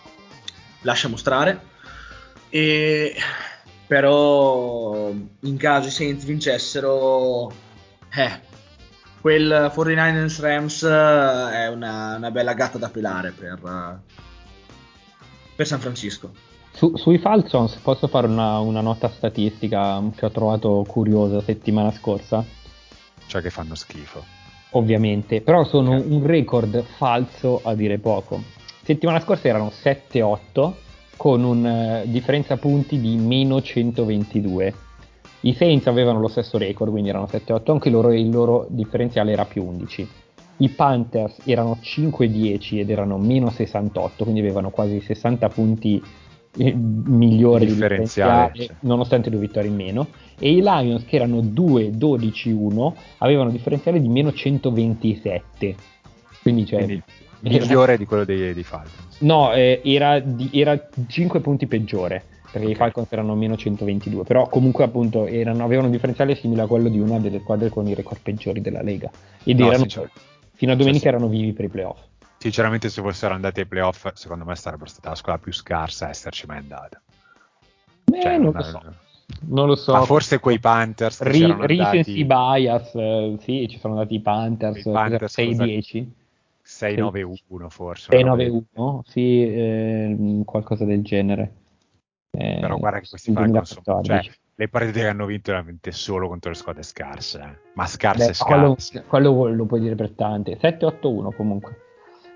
[0.82, 1.68] lascia mostrare.
[2.49, 3.14] E
[3.86, 5.11] però
[5.41, 7.51] in caso i Saints vincessero,
[8.14, 8.41] eh,
[9.20, 14.01] quel 49ers Rams eh, è una, una, bella gatta da pelare per,
[15.57, 16.32] per San Francisco.
[16.72, 22.45] Su, sui Falcons posso fare una, una, nota statistica che ho trovato curiosa settimana scorsa?
[23.30, 24.24] Cioè che fanno schifo.
[24.70, 26.10] Ovviamente, però sono okay.
[26.10, 28.42] un record falso a dire poco.
[28.82, 30.72] Settimana scorsa erano 7-8
[31.16, 34.74] con una uh, differenza punti di meno 122.
[35.42, 39.44] I Saints avevano lo stesso record, quindi erano 7-8, anche loro il loro differenziale era
[39.44, 40.08] più 11.
[40.56, 46.02] I Panthers erano 5-10 ed erano meno 68, quindi avevano quasi 60 punti
[46.57, 50.09] eh, migliori di differenziale, differenziale nonostante due vittorie in meno.
[50.38, 55.74] E i Lions, che erano 2-12-1, avevano differenziale di meno 127.
[56.42, 57.03] Quindi, cioè, quindi
[57.40, 59.20] migliore di quello dei, dei Falcons.
[59.20, 62.72] No, eh, era, di, era 5 punti peggiore perché okay.
[62.72, 66.88] i Falcons erano meno 122, però comunque appunto erano, avevano un differenziale simile a quello
[66.88, 69.09] di una delle squadre con i record peggiori della Lega
[69.44, 69.86] ed no, erano,
[70.55, 72.01] fino a domenica cioè, erano vivi per i playoff.
[72.41, 76.09] Sinceramente se fossero andati ai playoff secondo me sarebbe stata la squadra più scarsa a
[76.09, 76.99] esserci mai andata.
[78.11, 78.95] Eh, cioè, non, non, lo so.
[79.43, 79.93] non, lo so.
[79.93, 82.24] Ma forse quei Panthers Ri- Recency andati...
[82.24, 86.07] bias, eh, sì, ci sono andati i Panthers, Panthers 6-10.
[86.62, 88.07] 691 forse.
[88.09, 91.53] 691, sì, eh, qualcosa del genere.
[92.30, 94.22] Eh, Però guarda che questi Falcons sono, cioè,
[94.55, 97.59] le partite che hanno vinto veramente solo contro le squadre scarse, eh.
[97.74, 99.05] ma scarse Beh, scarse.
[99.07, 100.57] Quello, quello, lo puoi dire per tante.
[100.59, 101.88] 7-8-1 comunque.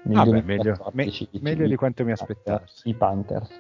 [0.05, 2.89] Vabbè, meglio, me, meglio di quanto mi aspettassi.
[2.89, 3.57] I Panthers.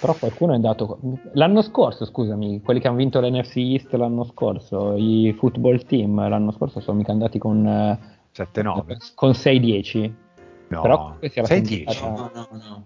[0.00, 0.98] Però qualcuno è andato.
[1.32, 6.52] L'anno scorso, scusami, quelli che hanno vinto l'NFC East l'anno scorso, i football team l'anno
[6.52, 7.98] scorso sono mica andati con eh,
[8.32, 9.12] 7-9.
[9.14, 10.12] Con 6-10.
[10.68, 12.00] No, Però 6-10.
[12.02, 12.84] No, no, no.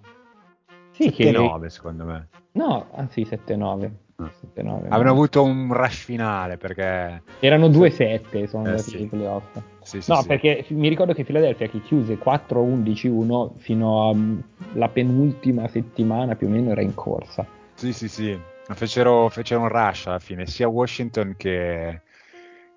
[0.93, 1.69] Sì, 7-9 che...
[1.69, 2.29] secondo me.
[2.53, 3.91] No, anzi 7-9.
[4.23, 9.07] 7-9 Avevano avuto un rush finale perché erano 2-7 sono eh, andati sì.
[9.07, 9.61] playoff.
[9.93, 16.35] Sì, sì, no, perché mi ricordo che Philadelphia che chiuse 4-11-1 fino alla penultima settimana
[16.35, 17.47] più o meno era in corsa.
[17.75, 18.39] Sì, sì, sì.
[18.73, 22.01] Fecero, fecero un rush alla fine, sia Washington che,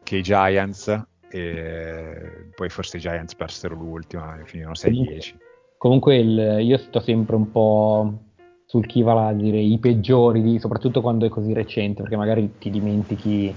[0.03, 0.87] che i Giants
[1.29, 5.35] e poi forse i Giants persero l'ultima e finirono 6-10.
[5.77, 8.13] Comunque il, io sto sempre un po'
[8.65, 12.55] sul chi va a dire i peggiori, di, soprattutto quando è così recente, perché magari
[12.57, 13.53] ti dimentichi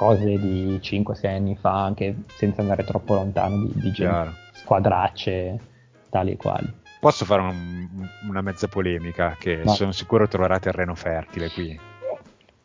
[0.00, 5.60] cose di 5-6 anni fa, anche senza andare troppo lontano, di, di gente, squadracce
[6.08, 6.72] tali e quali.
[6.98, 9.74] Posso fare un, una mezza polemica che no.
[9.74, 11.78] sono sicuro troverà terreno fertile qui.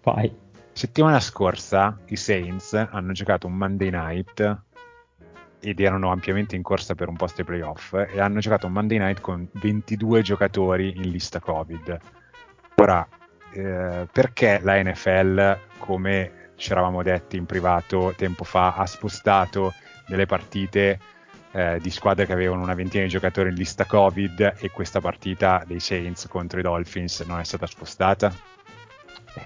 [0.02, 0.34] Vai.
[0.72, 4.62] Settimana scorsa i Saints hanno giocato un Monday night
[5.60, 8.98] ed erano ampiamente in corsa per un posto ai playoff e hanno giocato un Monday
[8.98, 12.00] Night con 22 giocatori in lista Covid.
[12.76, 13.06] Ora,
[13.52, 19.74] eh, perché la NFL, come ci eravamo detti in privato tempo fa, ha spostato
[20.08, 21.00] delle partite
[21.52, 25.64] eh, di squadre che avevano una ventina di giocatori in lista Covid e questa partita
[25.66, 28.34] dei Saints contro i Dolphins non è stata spostata?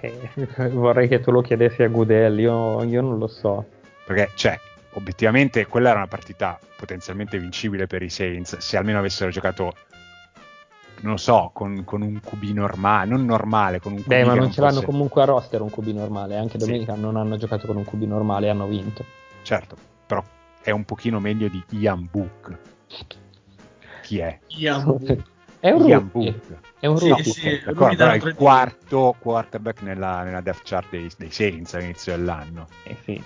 [0.00, 0.30] Eh,
[0.70, 3.64] vorrei che tu lo chiedessi a Goodell, io, io non lo so.
[4.04, 4.58] Perché, cioè,
[4.92, 9.74] obiettivamente quella era una partita potenzialmente vincibile per i Saints se almeno avessero giocato
[11.02, 14.44] non so, con, con un QB normale, non normale, con un QB Beh, ma non,
[14.44, 14.86] non ce l'hanno fosse...
[14.86, 16.66] comunque a roster un QB normale, anche Sì.
[16.66, 19.04] domenica non hanno giocato con un QB normale e hanno vinto.
[19.42, 19.76] Certo,
[20.06, 20.22] però
[20.62, 22.58] è un pochino meglio di Ian Book.
[24.02, 24.38] Chi è?
[24.48, 24.98] Ian
[25.60, 26.32] È un Ian rookie.
[26.32, 26.58] Book.
[26.78, 27.24] È un Sì, rookie.
[27.24, 27.60] sì, sì.
[27.64, 32.66] D'accordo, però è il quarto quarterback nella, nella depth chart dei, dei Saints all'inizio dell'anno.
[32.82, 33.22] Eh sì.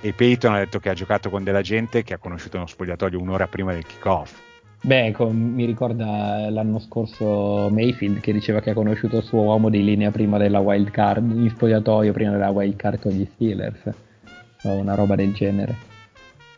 [0.00, 3.18] E Peyton ha detto che ha giocato con della gente che ha conosciuto uno spogliatoio
[3.20, 4.38] un'ora prima del kickoff.
[4.80, 9.70] Beh, com- mi ricorda l'anno scorso Mayfield che diceva che ha conosciuto il suo uomo
[9.70, 13.90] di linea prima della wild card, in spogliatoio prima della wild card con gli Steelers.
[14.62, 15.76] O una roba del genere.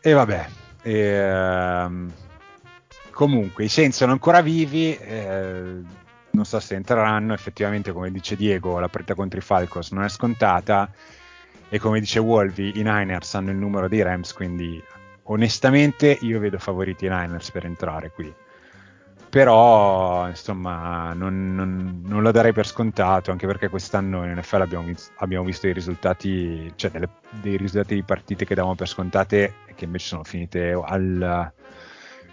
[0.00, 0.46] E vabbè,
[0.82, 2.10] ehm,
[3.10, 5.80] comunque i Saints sono ancora vivi, eh,
[6.30, 10.08] non so se entreranno, effettivamente come dice Diego la partita contro i Falcons non è
[10.08, 10.90] scontata
[11.68, 14.82] e come dice Wolvi i Niners hanno il numero dei Rams, quindi
[15.24, 18.32] onestamente io vedo favoriti i Niners per entrare qui.
[19.28, 24.86] Però insomma non, non- non lo darei per scontato anche perché quest'anno in NFL abbiamo,
[24.86, 27.08] vis- abbiamo visto i risultati, cioè delle-
[27.40, 31.52] dei risultati di partite che davamo per scontate e che invece sono finite al-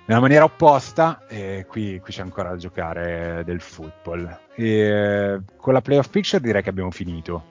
[0.05, 4.35] nella maniera opposta e qui, qui c'è ancora da giocare del football.
[4.55, 7.43] E con la playoff picture direi che abbiamo finito.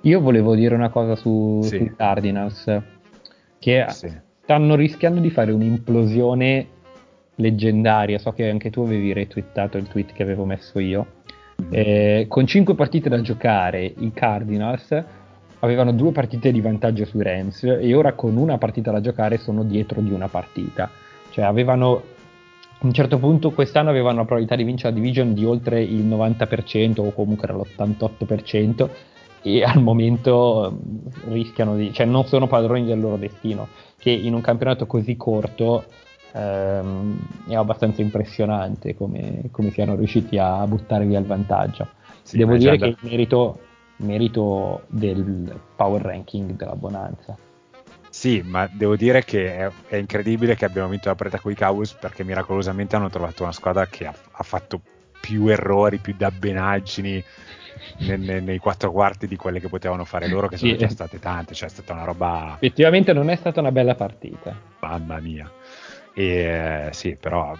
[0.00, 1.76] Io volevo dire una cosa su, Sì.
[1.76, 2.80] sui Cardinals,
[3.66, 4.08] che Sì.
[4.44, 6.66] stanno rischiando di fare un'implosione
[7.34, 8.16] leggendaria.
[8.18, 11.06] So che anche tu avevi retweetato il tweet che avevo messo io.
[11.70, 15.04] Eh, con 5 partite da giocare, i Cardinals
[15.58, 19.64] avevano due partite di vantaggio sui Rams e ora con una partita da giocare sono
[19.64, 20.88] dietro di una partita.
[21.30, 22.02] Cioè avevano
[22.78, 26.06] a un certo punto quest'anno avevano la probabilità di vincere la division di oltre il
[26.06, 28.88] 90% o comunque era l'88%
[29.46, 34.34] e al momento mm, rischiano di, cioè non sono padroni del loro destino, che in
[34.34, 35.84] un campionato così corto
[36.32, 37.16] ehm,
[37.48, 41.86] è abbastanza impressionante come, come siano riusciti a buttare via il vantaggio.
[42.22, 43.60] Sì, Devo dire che il merito,
[43.98, 47.36] merito del power ranking della Bonanza.
[48.10, 51.54] Sì, ma devo dire che è, è incredibile che abbiamo vinto la partita con i
[51.54, 54.80] Cowboys perché miracolosamente hanno trovato una squadra che ha, ha fatto
[55.20, 57.22] più errori, più dabbenaggini
[57.98, 60.78] ne- ne- nei quattro quarti di quelle che potevano fare loro, che sono Sì.
[60.78, 64.54] già state tante, cioè è stata una roba, Effettivamente non è stata una bella partita.
[64.80, 65.50] mamma mia.
[66.14, 67.54] E eh, sì, però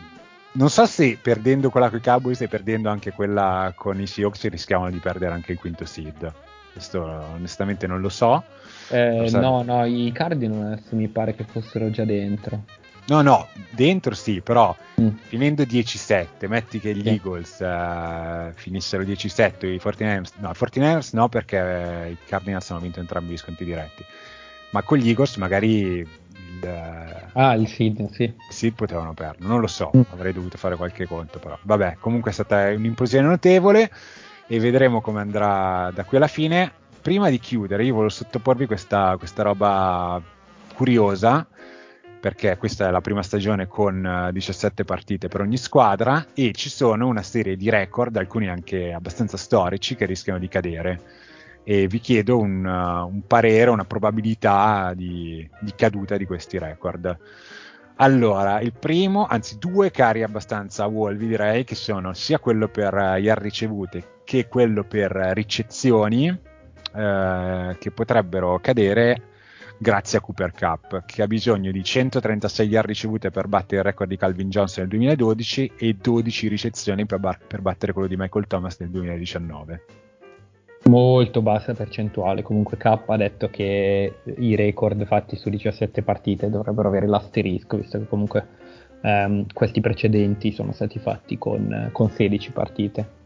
[0.53, 4.47] non so se perdendo quella con i Cowboys e perdendo anche quella con i Seahawks
[4.49, 6.33] rischiamo di perdere anche il quinto seed.
[6.73, 8.43] Questo onestamente non lo so.
[8.89, 9.41] Eh, Lo sai.
[9.41, 12.65] no, no, i Cardinals mi pare che fossero già dentro.
[13.09, 15.09] No, no, dentro sì, però Mm.
[15.27, 17.07] finendo 10-7, metti che gli.
[17.09, 22.99] Eagles eh, finissero 10-7, i 49ers, no, i 49ers no perché i Cardinals hanno vinto
[23.01, 24.03] entrambi gli sconti diretti,
[24.71, 26.07] ma con gli Eagles magari il,
[26.67, 28.33] eh, Ah, il Seed, sì.
[28.49, 30.01] sì, potevano perdere, non lo so, Mm.
[30.13, 31.59] avrei dovuto fare qualche conto però.
[31.61, 33.91] Vabbè, comunque è stata un'implosione notevole
[34.47, 36.73] e vedremo come andrà da qui alla fine.
[37.03, 40.21] Prima di chiudere, io volevo sottoporvi questa, questa roba
[40.75, 41.47] curiosa,
[42.27, 46.69] perché questa è la prima stagione con eh, 17 partite per ogni squadra e ci
[46.69, 51.01] sono una serie di record, alcuni anche abbastanza storici, che rischiano di cadere.
[51.63, 57.17] E vi chiedo un, uh, un parere, una probabilità di, di caduta di questi record.
[57.99, 62.67] Allora, il primo, anzi due cari abbastanza a wall, vi direi, che sono sia quello
[62.67, 69.35] per eh, yard ricevute che quello per eh, ricezioni, eh, che potrebbero cadere
[69.79, 74.09] grazie a Cooper Cup, che ha bisogno di 136 yard ricevute per battere il record
[74.09, 78.47] di Calvin Johnson nel 2012 e 12 ricezioni per, bar- per battere quello di Michael
[78.47, 79.85] Thomas nel 2019.
[80.85, 82.43] Molto bassa percentuale.
[82.43, 87.99] Comunque K ha detto che i record fatti su 17 partite dovrebbero avere l'asterisco, visto
[87.99, 88.47] che comunque
[89.03, 93.25] ehm, questi precedenti sono stati fatti con, con 16 partite.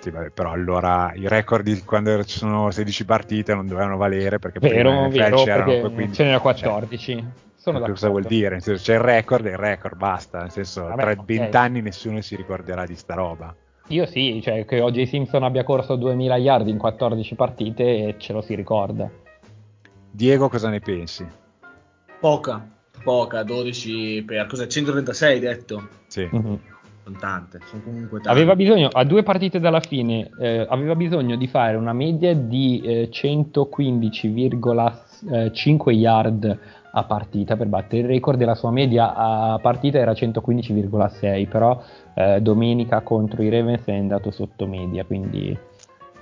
[0.00, 4.38] Sì, vabbè, però allora i record di quando ci sono 16 partite non dovevano valere
[4.38, 6.14] perché Vero, vero, c'erano perché poi 15.
[6.14, 7.24] ce n'era Cioè, 14.
[7.56, 8.08] Sono cosa d'accordo.
[8.08, 8.48] vuol dire?
[8.50, 10.40] Nel senso, c'è il record e il record, basta.
[10.40, 11.24] Nel senso, Vabbè, tra ok.
[11.24, 13.54] 20 anni nessuno si ricorderà di sta roba.
[13.88, 15.02] Io sì, cioè che O.J.
[15.04, 19.10] Simpson abbia corso 2000 yard in 14 partite e ce lo si ricorda.
[20.10, 21.26] Diego, cosa ne pensi?
[22.18, 22.66] Poca,
[23.02, 24.66] poca, 12 per cos'è?
[24.66, 25.88] 136 detto?
[26.06, 26.26] Sì.
[26.30, 26.60] Mhm.
[27.02, 28.28] Sono tante, sono comunque tante.
[28.28, 32.80] Aveva bisogno, a due partite dalla fine, eh, aveva bisogno di fare una media di
[32.80, 36.58] eh, 115,5 yard
[36.92, 41.82] a partita per battere il record della sua media a partita era 115,6, però
[42.14, 45.56] eh, domenica contro i Ravens è andato sotto media, quindi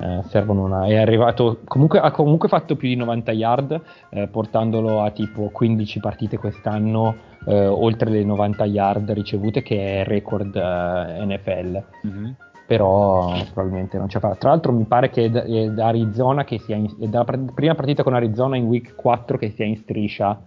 [0.00, 0.86] eh, servono una...
[0.86, 6.00] è arrivato, comunque ha comunque fatto più di 90 yard, eh, portandolo a tipo 15
[6.00, 12.34] partite quest'anno, eh, oltre le 90 yard ricevute che è record eh, NFL Mhm.
[12.66, 14.34] però probabilmente non ce la farà.
[14.36, 17.24] Tra l'altro mi pare che è da, è da Arizona che sia in, è dalla
[17.24, 20.38] pr- prima partita con Arizona in week 4 che sia in striscia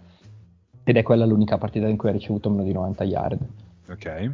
[0.84, 3.40] ed è quella l'unica partita in cui ha ricevuto meno di 90 yard.
[3.90, 4.32] Ok.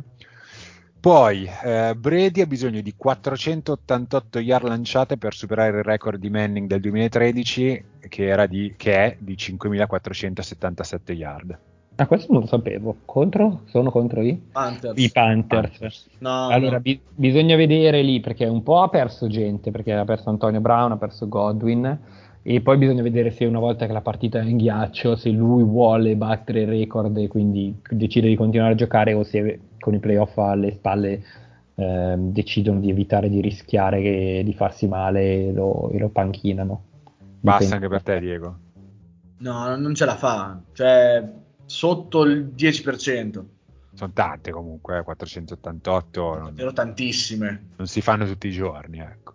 [1.00, 6.66] Poi eh, Brady ha bisogno di 488 yard lanciate per superare il record di Manning
[6.66, 11.58] del 2013 che, era di, che è di 5477 yard.
[12.00, 12.98] Ah, questo non lo sapevo.
[13.04, 13.62] Contro?
[13.66, 14.40] Sono contro i?
[14.52, 15.02] Panthers.
[15.02, 16.08] I Panthers.
[16.18, 16.80] No, allora, no.
[16.80, 20.92] bi- bisogna vedere lì perché un po' ha perso gente, perché ha perso Antonio Brown,
[20.92, 21.98] ha perso Godwin.
[22.42, 25.64] E poi bisogna vedere se una volta che la partita è in ghiaccio, se lui
[25.64, 29.98] vuole battere il record e quindi decide di continuare a giocare o se con i
[29.98, 31.22] playoff alle spalle
[31.74, 36.82] ehm, decidono di evitare di rischiare che- di farsi male e lo, e lo panchinano.
[37.40, 37.74] Basta Dipende.
[37.74, 38.56] anche per te, Diego.
[39.38, 40.58] No, non ce la fa.
[40.72, 41.24] Cioè,
[41.68, 43.44] sotto il 10%.
[43.94, 47.70] Sono tante comunque, eh, 488 non, Davvero tantissime.
[47.76, 48.98] non si fanno tutti i giorni.
[48.98, 49.34] Ecco.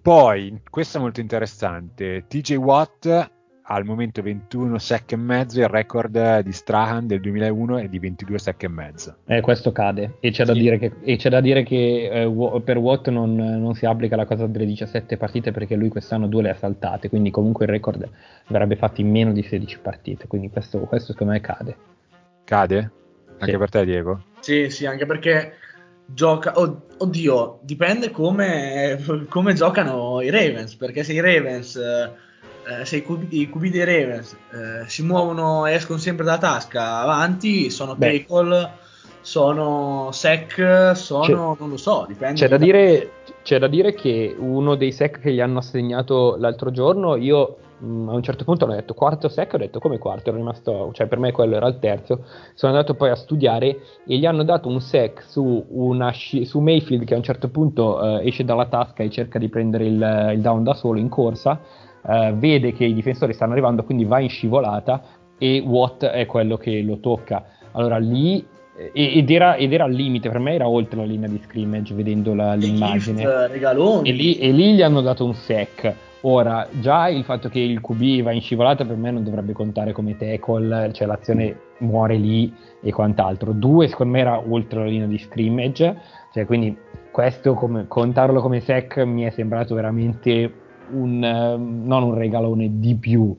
[0.00, 3.30] Poi, questo è molto interessante, TJ Watt
[3.64, 8.38] al momento 21 sack e mezzo, il record di Strahan del 2001 è di 22
[8.38, 9.16] sack e mezzo.
[9.26, 10.58] Eh, questo cade e c'è da Sì.
[10.60, 14.24] dire che, e c'è da dire che eh, per Watt non, non si applica la
[14.26, 18.08] cosa delle 17 partite perché lui quest'anno due le ha saltate, quindi comunque il record
[18.48, 21.76] verrebbe fatto in meno di 16 partite, quindi questo, questo secondo me cade.
[22.44, 22.90] Cade?
[23.38, 23.58] Anche Sì.
[23.58, 24.22] per te, Diego?
[24.40, 25.54] Sì, sì, anche perché
[26.06, 26.58] gioca.
[26.58, 28.98] oh, oddio, dipende come,
[29.28, 30.74] come giocano i Ravens.
[30.76, 31.80] Perché se i Ravens,
[32.66, 36.38] eh, se i QB, i QB dei Ravens eh, si muovono e escono sempre dalla
[36.38, 38.24] tasca avanti, sono Beh.
[38.26, 38.70] tackle,
[39.20, 41.22] sono sec, sono.
[41.22, 42.40] C'è- non lo so, dipende.
[42.40, 43.10] C'è da, dire,
[43.42, 48.08] c'è da dire che uno dei sec che gli hanno assegnato l'altro giorno, io mh,
[48.08, 51.06] a un certo punto hanno detto quarto sec, ho detto come quarto, ero rimasto, cioè
[51.06, 54.68] per me quello era il terzo, sono andato poi a studiare e gli hanno dato
[54.68, 59.02] un sec su, una su Mayfield che a un certo punto eh, esce dalla tasca
[59.02, 61.60] e cerca di prendere il, il down da solo in corsa,
[62.06, 65.02] eh, vede che i difensori stanno arrivando, quindi va in scivolata
[65.38, 67.44] e Watt è quello che lo tocca.
[67.72, 68.44] Allora lì
[68.74, 71.94] e- ed era, ed era al limite, per me era oltre la linea di scrimmage
[71.94, 73.22] vedendo la- l'immagine.
[73.22, 74.08] gift, regaloni.
[74.08, 75.94] E lì, e lì gli hanno dato un sec.
[76.24, 79.92] Ora, già il fatto che il QB va in scivolata per me non dovrebbe contare
[79.92, 83.52] come tackle, cioè l'azione muore lì e quant'altro.
[83.52, 85.96] Due, secondo me era oltre la linea di scrimmage,
[86.32, 86.76] cioè quindi
[87.10, 90.52] questo come, contarlo come sec mi è sembrato veramente
[90.88, 93.36] un, eh, non un regalone di più.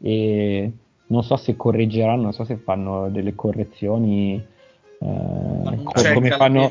[0.00, 0.72] E
[1.06, 4.52] non so se correggeranno, non so se fanno delle correzioni.
[4.98, 6.70] eh, come fanno,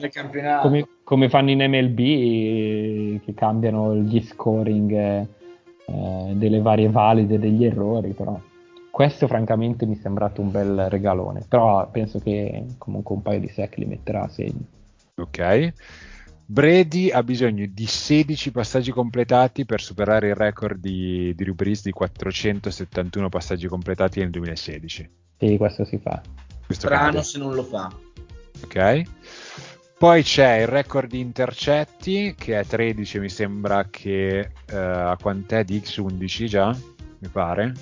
[0.62, 5.28] come, come fanno in MLB eh, che cambiano gli scoring eh,
[5.86, 8.40] eh, delle varie valide degli errori però
[8.90, 13.50] questo francamente mi è sembrato un bel regalone però penso che comunque un paio di
[13.50, 14.66] sec li metterà a segno
[15.16, 15.74] Ok.
[16.46, 21.92] Brady ha bisogno di 16 passaggi completati per superare il record di, di Brees di
[21.92, 25.10] 471 passaggi completati nel 2016.
[25.40, 26.22] sì questo si fa
[26.66, 27.24] Questo Strano cade.
[27.24, 27.92] se non lo fa.
[28.64, 29.02] Ok.
[29.98, 35.80] Poi c'è il record di intercetti che è 13, mi sembra che a quant'è di
[35.80, 36.78] X 11 già,
[37.20, 37.74] mi pare.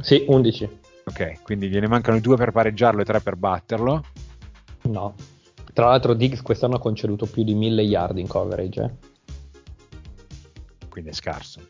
[0.00, 4.04] sì 11 Ok, quindi gliene mancano due per pareggiarlo e tre per batterlo.
[4.82, 5.14] no
[5.72, 8.90] tra l'altro Diggs quest'anno ha conceduto più di 1000 yard in coverage eh.
[10.88, 11.60] Quindi è scarso.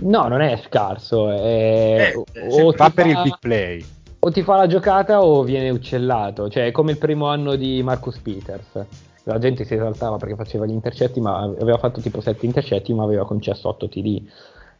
[0.00, 2.12] no non è scarso è...
[2.14, 3.84] Eh, o se Fa ti per il fa- big play.
[4.20, 7.82] o ti fa la giocata o viene uccellato, cioè è come il primo anno di
[7.82, 8.84] Marcus Peters.
[9.24, 13.04] La gente si esaltava perché faceva gli intercetti, ma aveva fatto tipo 7 intercetti, ma
[13.04, 14.22] aveva concesso 8 TD.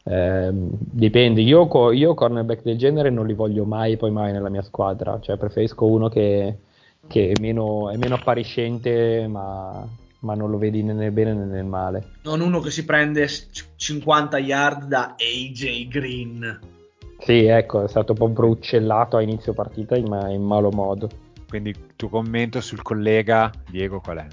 [0.04, 4.62] Ehm, dipende, io, io cornerback del genere non li voglio mai poi mai nella mia
[4.62, 6.58] squadra, cioè preferisco uno che,
[7.08, 9.84] che è, meno, è meno appariscente, ma,
[10.20, 12.10] ma non lo vedi né nel bene né nel male.
[12.22, 16.60] Non uno che si prende c- 50 yard da AJ Green.
[17.18, 21.08] Sì, ecco, è stato proprio uccellato a inizio partita in, ma- in malo modo.
[21.48, 24.26] Quindi tuo commento sul collega Diego qual è?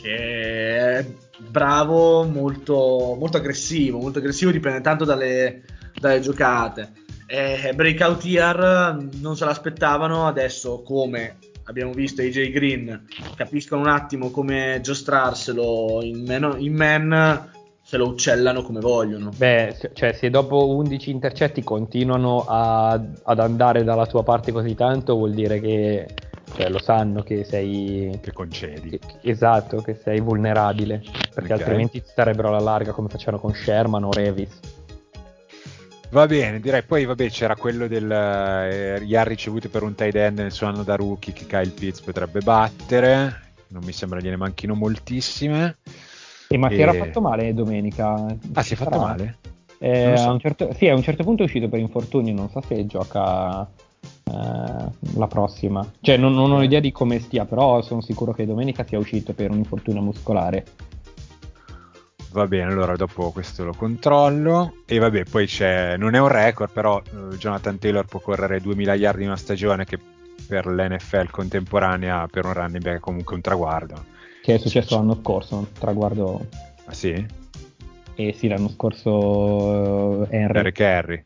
[0.00, 0.16] Che
[0.78, 1.06] è
[1.38, 3.98] bravo, molto, molto aggressivo.
[3.98, 5.62] Molto aggressivo, dipende tanto dalle,
[5.98, 6.92] dalle giocate.
[7.26, 14.30] Eh, breakout year non se l'aspettavano, adesso come abbiamo visto AJ Green capiscono un attimo
[14.30, 17.50] come giostrarselo in man, in man
[17.82, 19.30] se lo uccellano come vogliono.
[19.36, 25.14] Beh, cioè se dopo 11 intercetti continuano a, ad andare dalla tua parte così tanto
[25.14, 26.06] vuol dire che
[26.54, 28.18] cioè, lo sanno che sei...
[28.20, 28.98] Che concedi.
[28.98, 31.02] Che, esatto, che sei vulnerabile,
[31.34, 31.58] perché okay.
[31.58, 34.58] altrimenti starebbero alla larga come facevano con Sherman o Revis.
[36.16, 40.38] Va bene, direi poi vabbè c'era quello del eh, yard ricevuti per un tight end
[40.38, 44.74] nel suo anno da rookie che Kyle Pitts potrebbe battere, non mi sembra gliene manchino
[44.74, 45.76] moltissime.
[46.48, 46.74] E ma e...
[46.74, 48.34] si era fatto male domenica.
[48.54, 49.36] Ah, si è fatto male?
[49.76, 50.30] Eh, so.
[50.30, 53.68] a certo, sì, a un certo punto è uscito per infortunio, non so se gioca
[54.24, 54.84] eh,
[55.16, 55.86] la prossima.
[56.00, 59.34] Cioè, non, non, ho idea di come stia, però sono sicuro che domenica sia uscito
[59.34, 60.64] per un infortunio muscolare.
[62.36, 64.82] Va bene, allora dopo questo lo controllo.
[64.84, 68.94] E vabbè, poi c'è, non è un record, però uh, Jonathan Taylor può correre 2000
[68.94, 69.98] yard in una stagione che
[70.46, 74.04] per l'NFL contemporanea, per un running back è comunque un traguardo
[74.46, 76.46] che è successo l'anno scorso, un traguardo...
[76.84, 77.26] Ah sì?
[78.14, 80.58] Eh sì, l'anno scorso uh, Henry.
[80.60, 81.24] Eric Henry.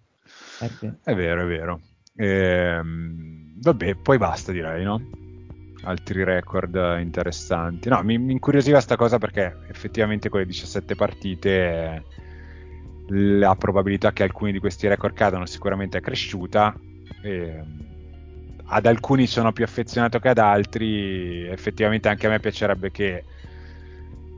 [0.60, 0.90] Eh sì.
[1.02, 1.80] È vero, è vero.
[2.14, 5.02] Ehm, vabbè, poi basta direi, no?
[5.82, 7.88] Altri record interessanti.
[7.88, 12.04] No, mi, mi incuriosiva sta cosa perché effettivamente con le 17 partite
[13.08, 16.74] la probabilità che alcuni di questi record cadano sicuramente è cresciuta.
[17.22, 17.62] E,
[18.72, 21.46] ad alcuni sono più affezionato che ad altri.
[21.46, 23.24] Effettivamente anche a me piacerebbe che,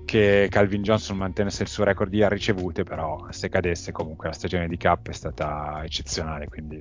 [0.04, 4.68] che Calvin Johnson mantenesse il suo record di ricevute, però se cadesse comunque la stagione
[4.68, 6.80] di Cap è stata eccezionale, quindi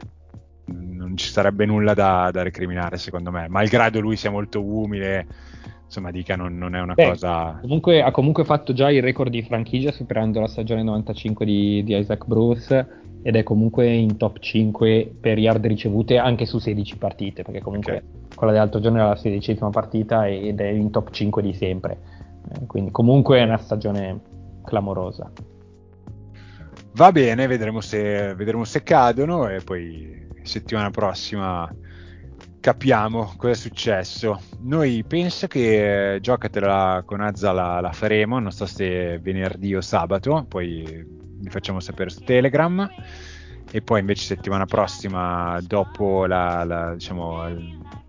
[0.65, 5.25] non ci sarebbe nulla da, da recriminare secondo me, malgrado lui sia molto umile,
[5.85, 7.57] insomma dica non, non è una Beh, cosa...
[7.61, 11.97] Comunque, ha comunque fatto già il record di franchigia superando la stagione 95 di, di
[11.97, 17.43] Isaac Bruce ed è comunque in top 5 per yard ricevute anche su 16 partite,
[17.43, 18.35] perché comunque okay.
[18.35, 21.99] quella dell'altro giorno era la sedicesima partita ed è in top 5 di sempre.
[22.51, 24.19] Eh, quindi comunque è una stagione
[24.63, 25.31] clamorosa.
[26.93, 31.69] Va bene, vedremo se, vedremo se cadono e poi settimana prossima
[32.61, 34.39] capiamo cosa è successo.
[34.59, 40.45] Noi penso che giocatela con Azza la, la faremo, non so se venerdì o sabato,
[40.47, 42.87] poi vi facciamo sapere su Telegram.
[43.73, 47.47] E poi invece settimana prossima dopo la, la, diciamo,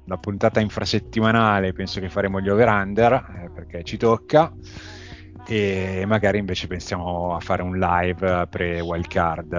[0.05, 4.53] la puntata infrasettimanale penso che faremo gli over-under eh, perché ci tocca.
[5.47, 9.53] E magari invece pensiamo a fare un live pre wildcard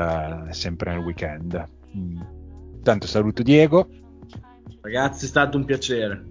[0.50, 1.68] eh, sempre nel weekend
[2.84, 2.86] mm.
[2.86, 3.88] tanto saluto Diego
[4.82, 6.24] ragazzi è stato un piacere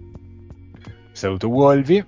[1.11, 2.03] saluto Wolvi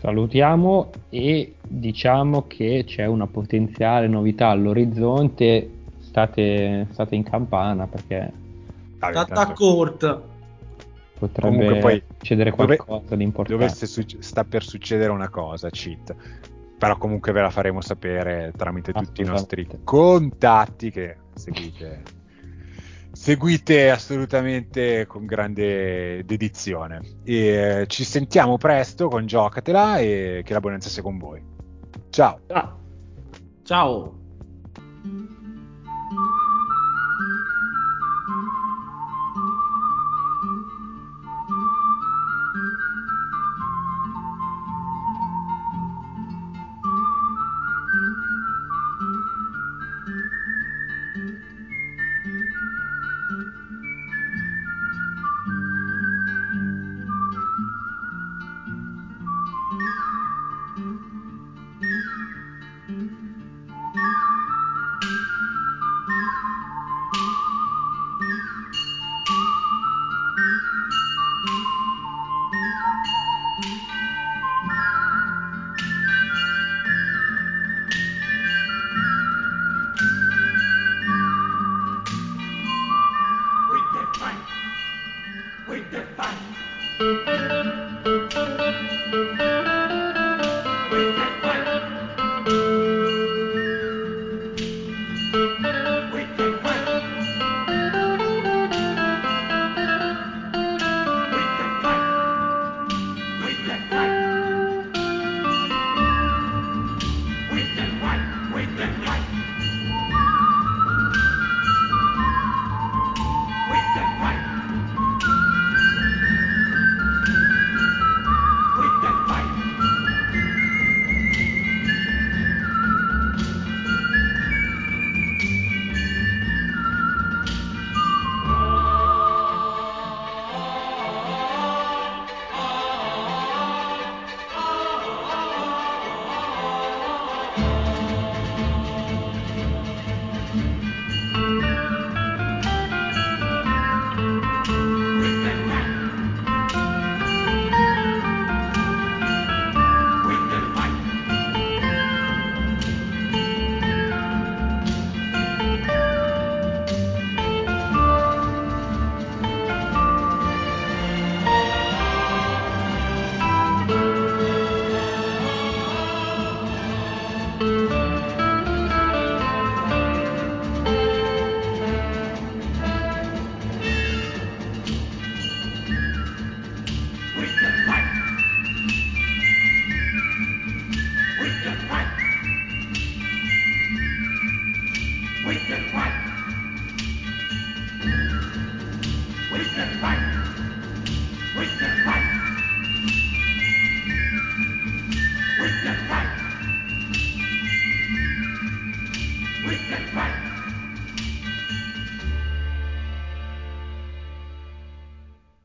[0.00, 8.32] salutiamo e diciamo che c'è una potenziale novità all'orizzonte, state, state in campana perché...
[8.96, 10.20] Stata corta.
[11.18, 13.66] Potrebbe poi succedere qualcosa dove, di importante.
[13.66, 16.14] Dove succe- sta per succedere una cosa, cheat.
[16.78, 22.02] Però comunque ve la faremo sapere tramite tutti i nostri contatti che seguite
[23.20, 27.02] seguite assolutamente con grande dedizione.
[27.22, 31.42] E ci sentiamo presto con Giocatela e che la buonanza sia con voi.
[32.08, 32.40] Ciao.
[33.62, 34.19] Ciao.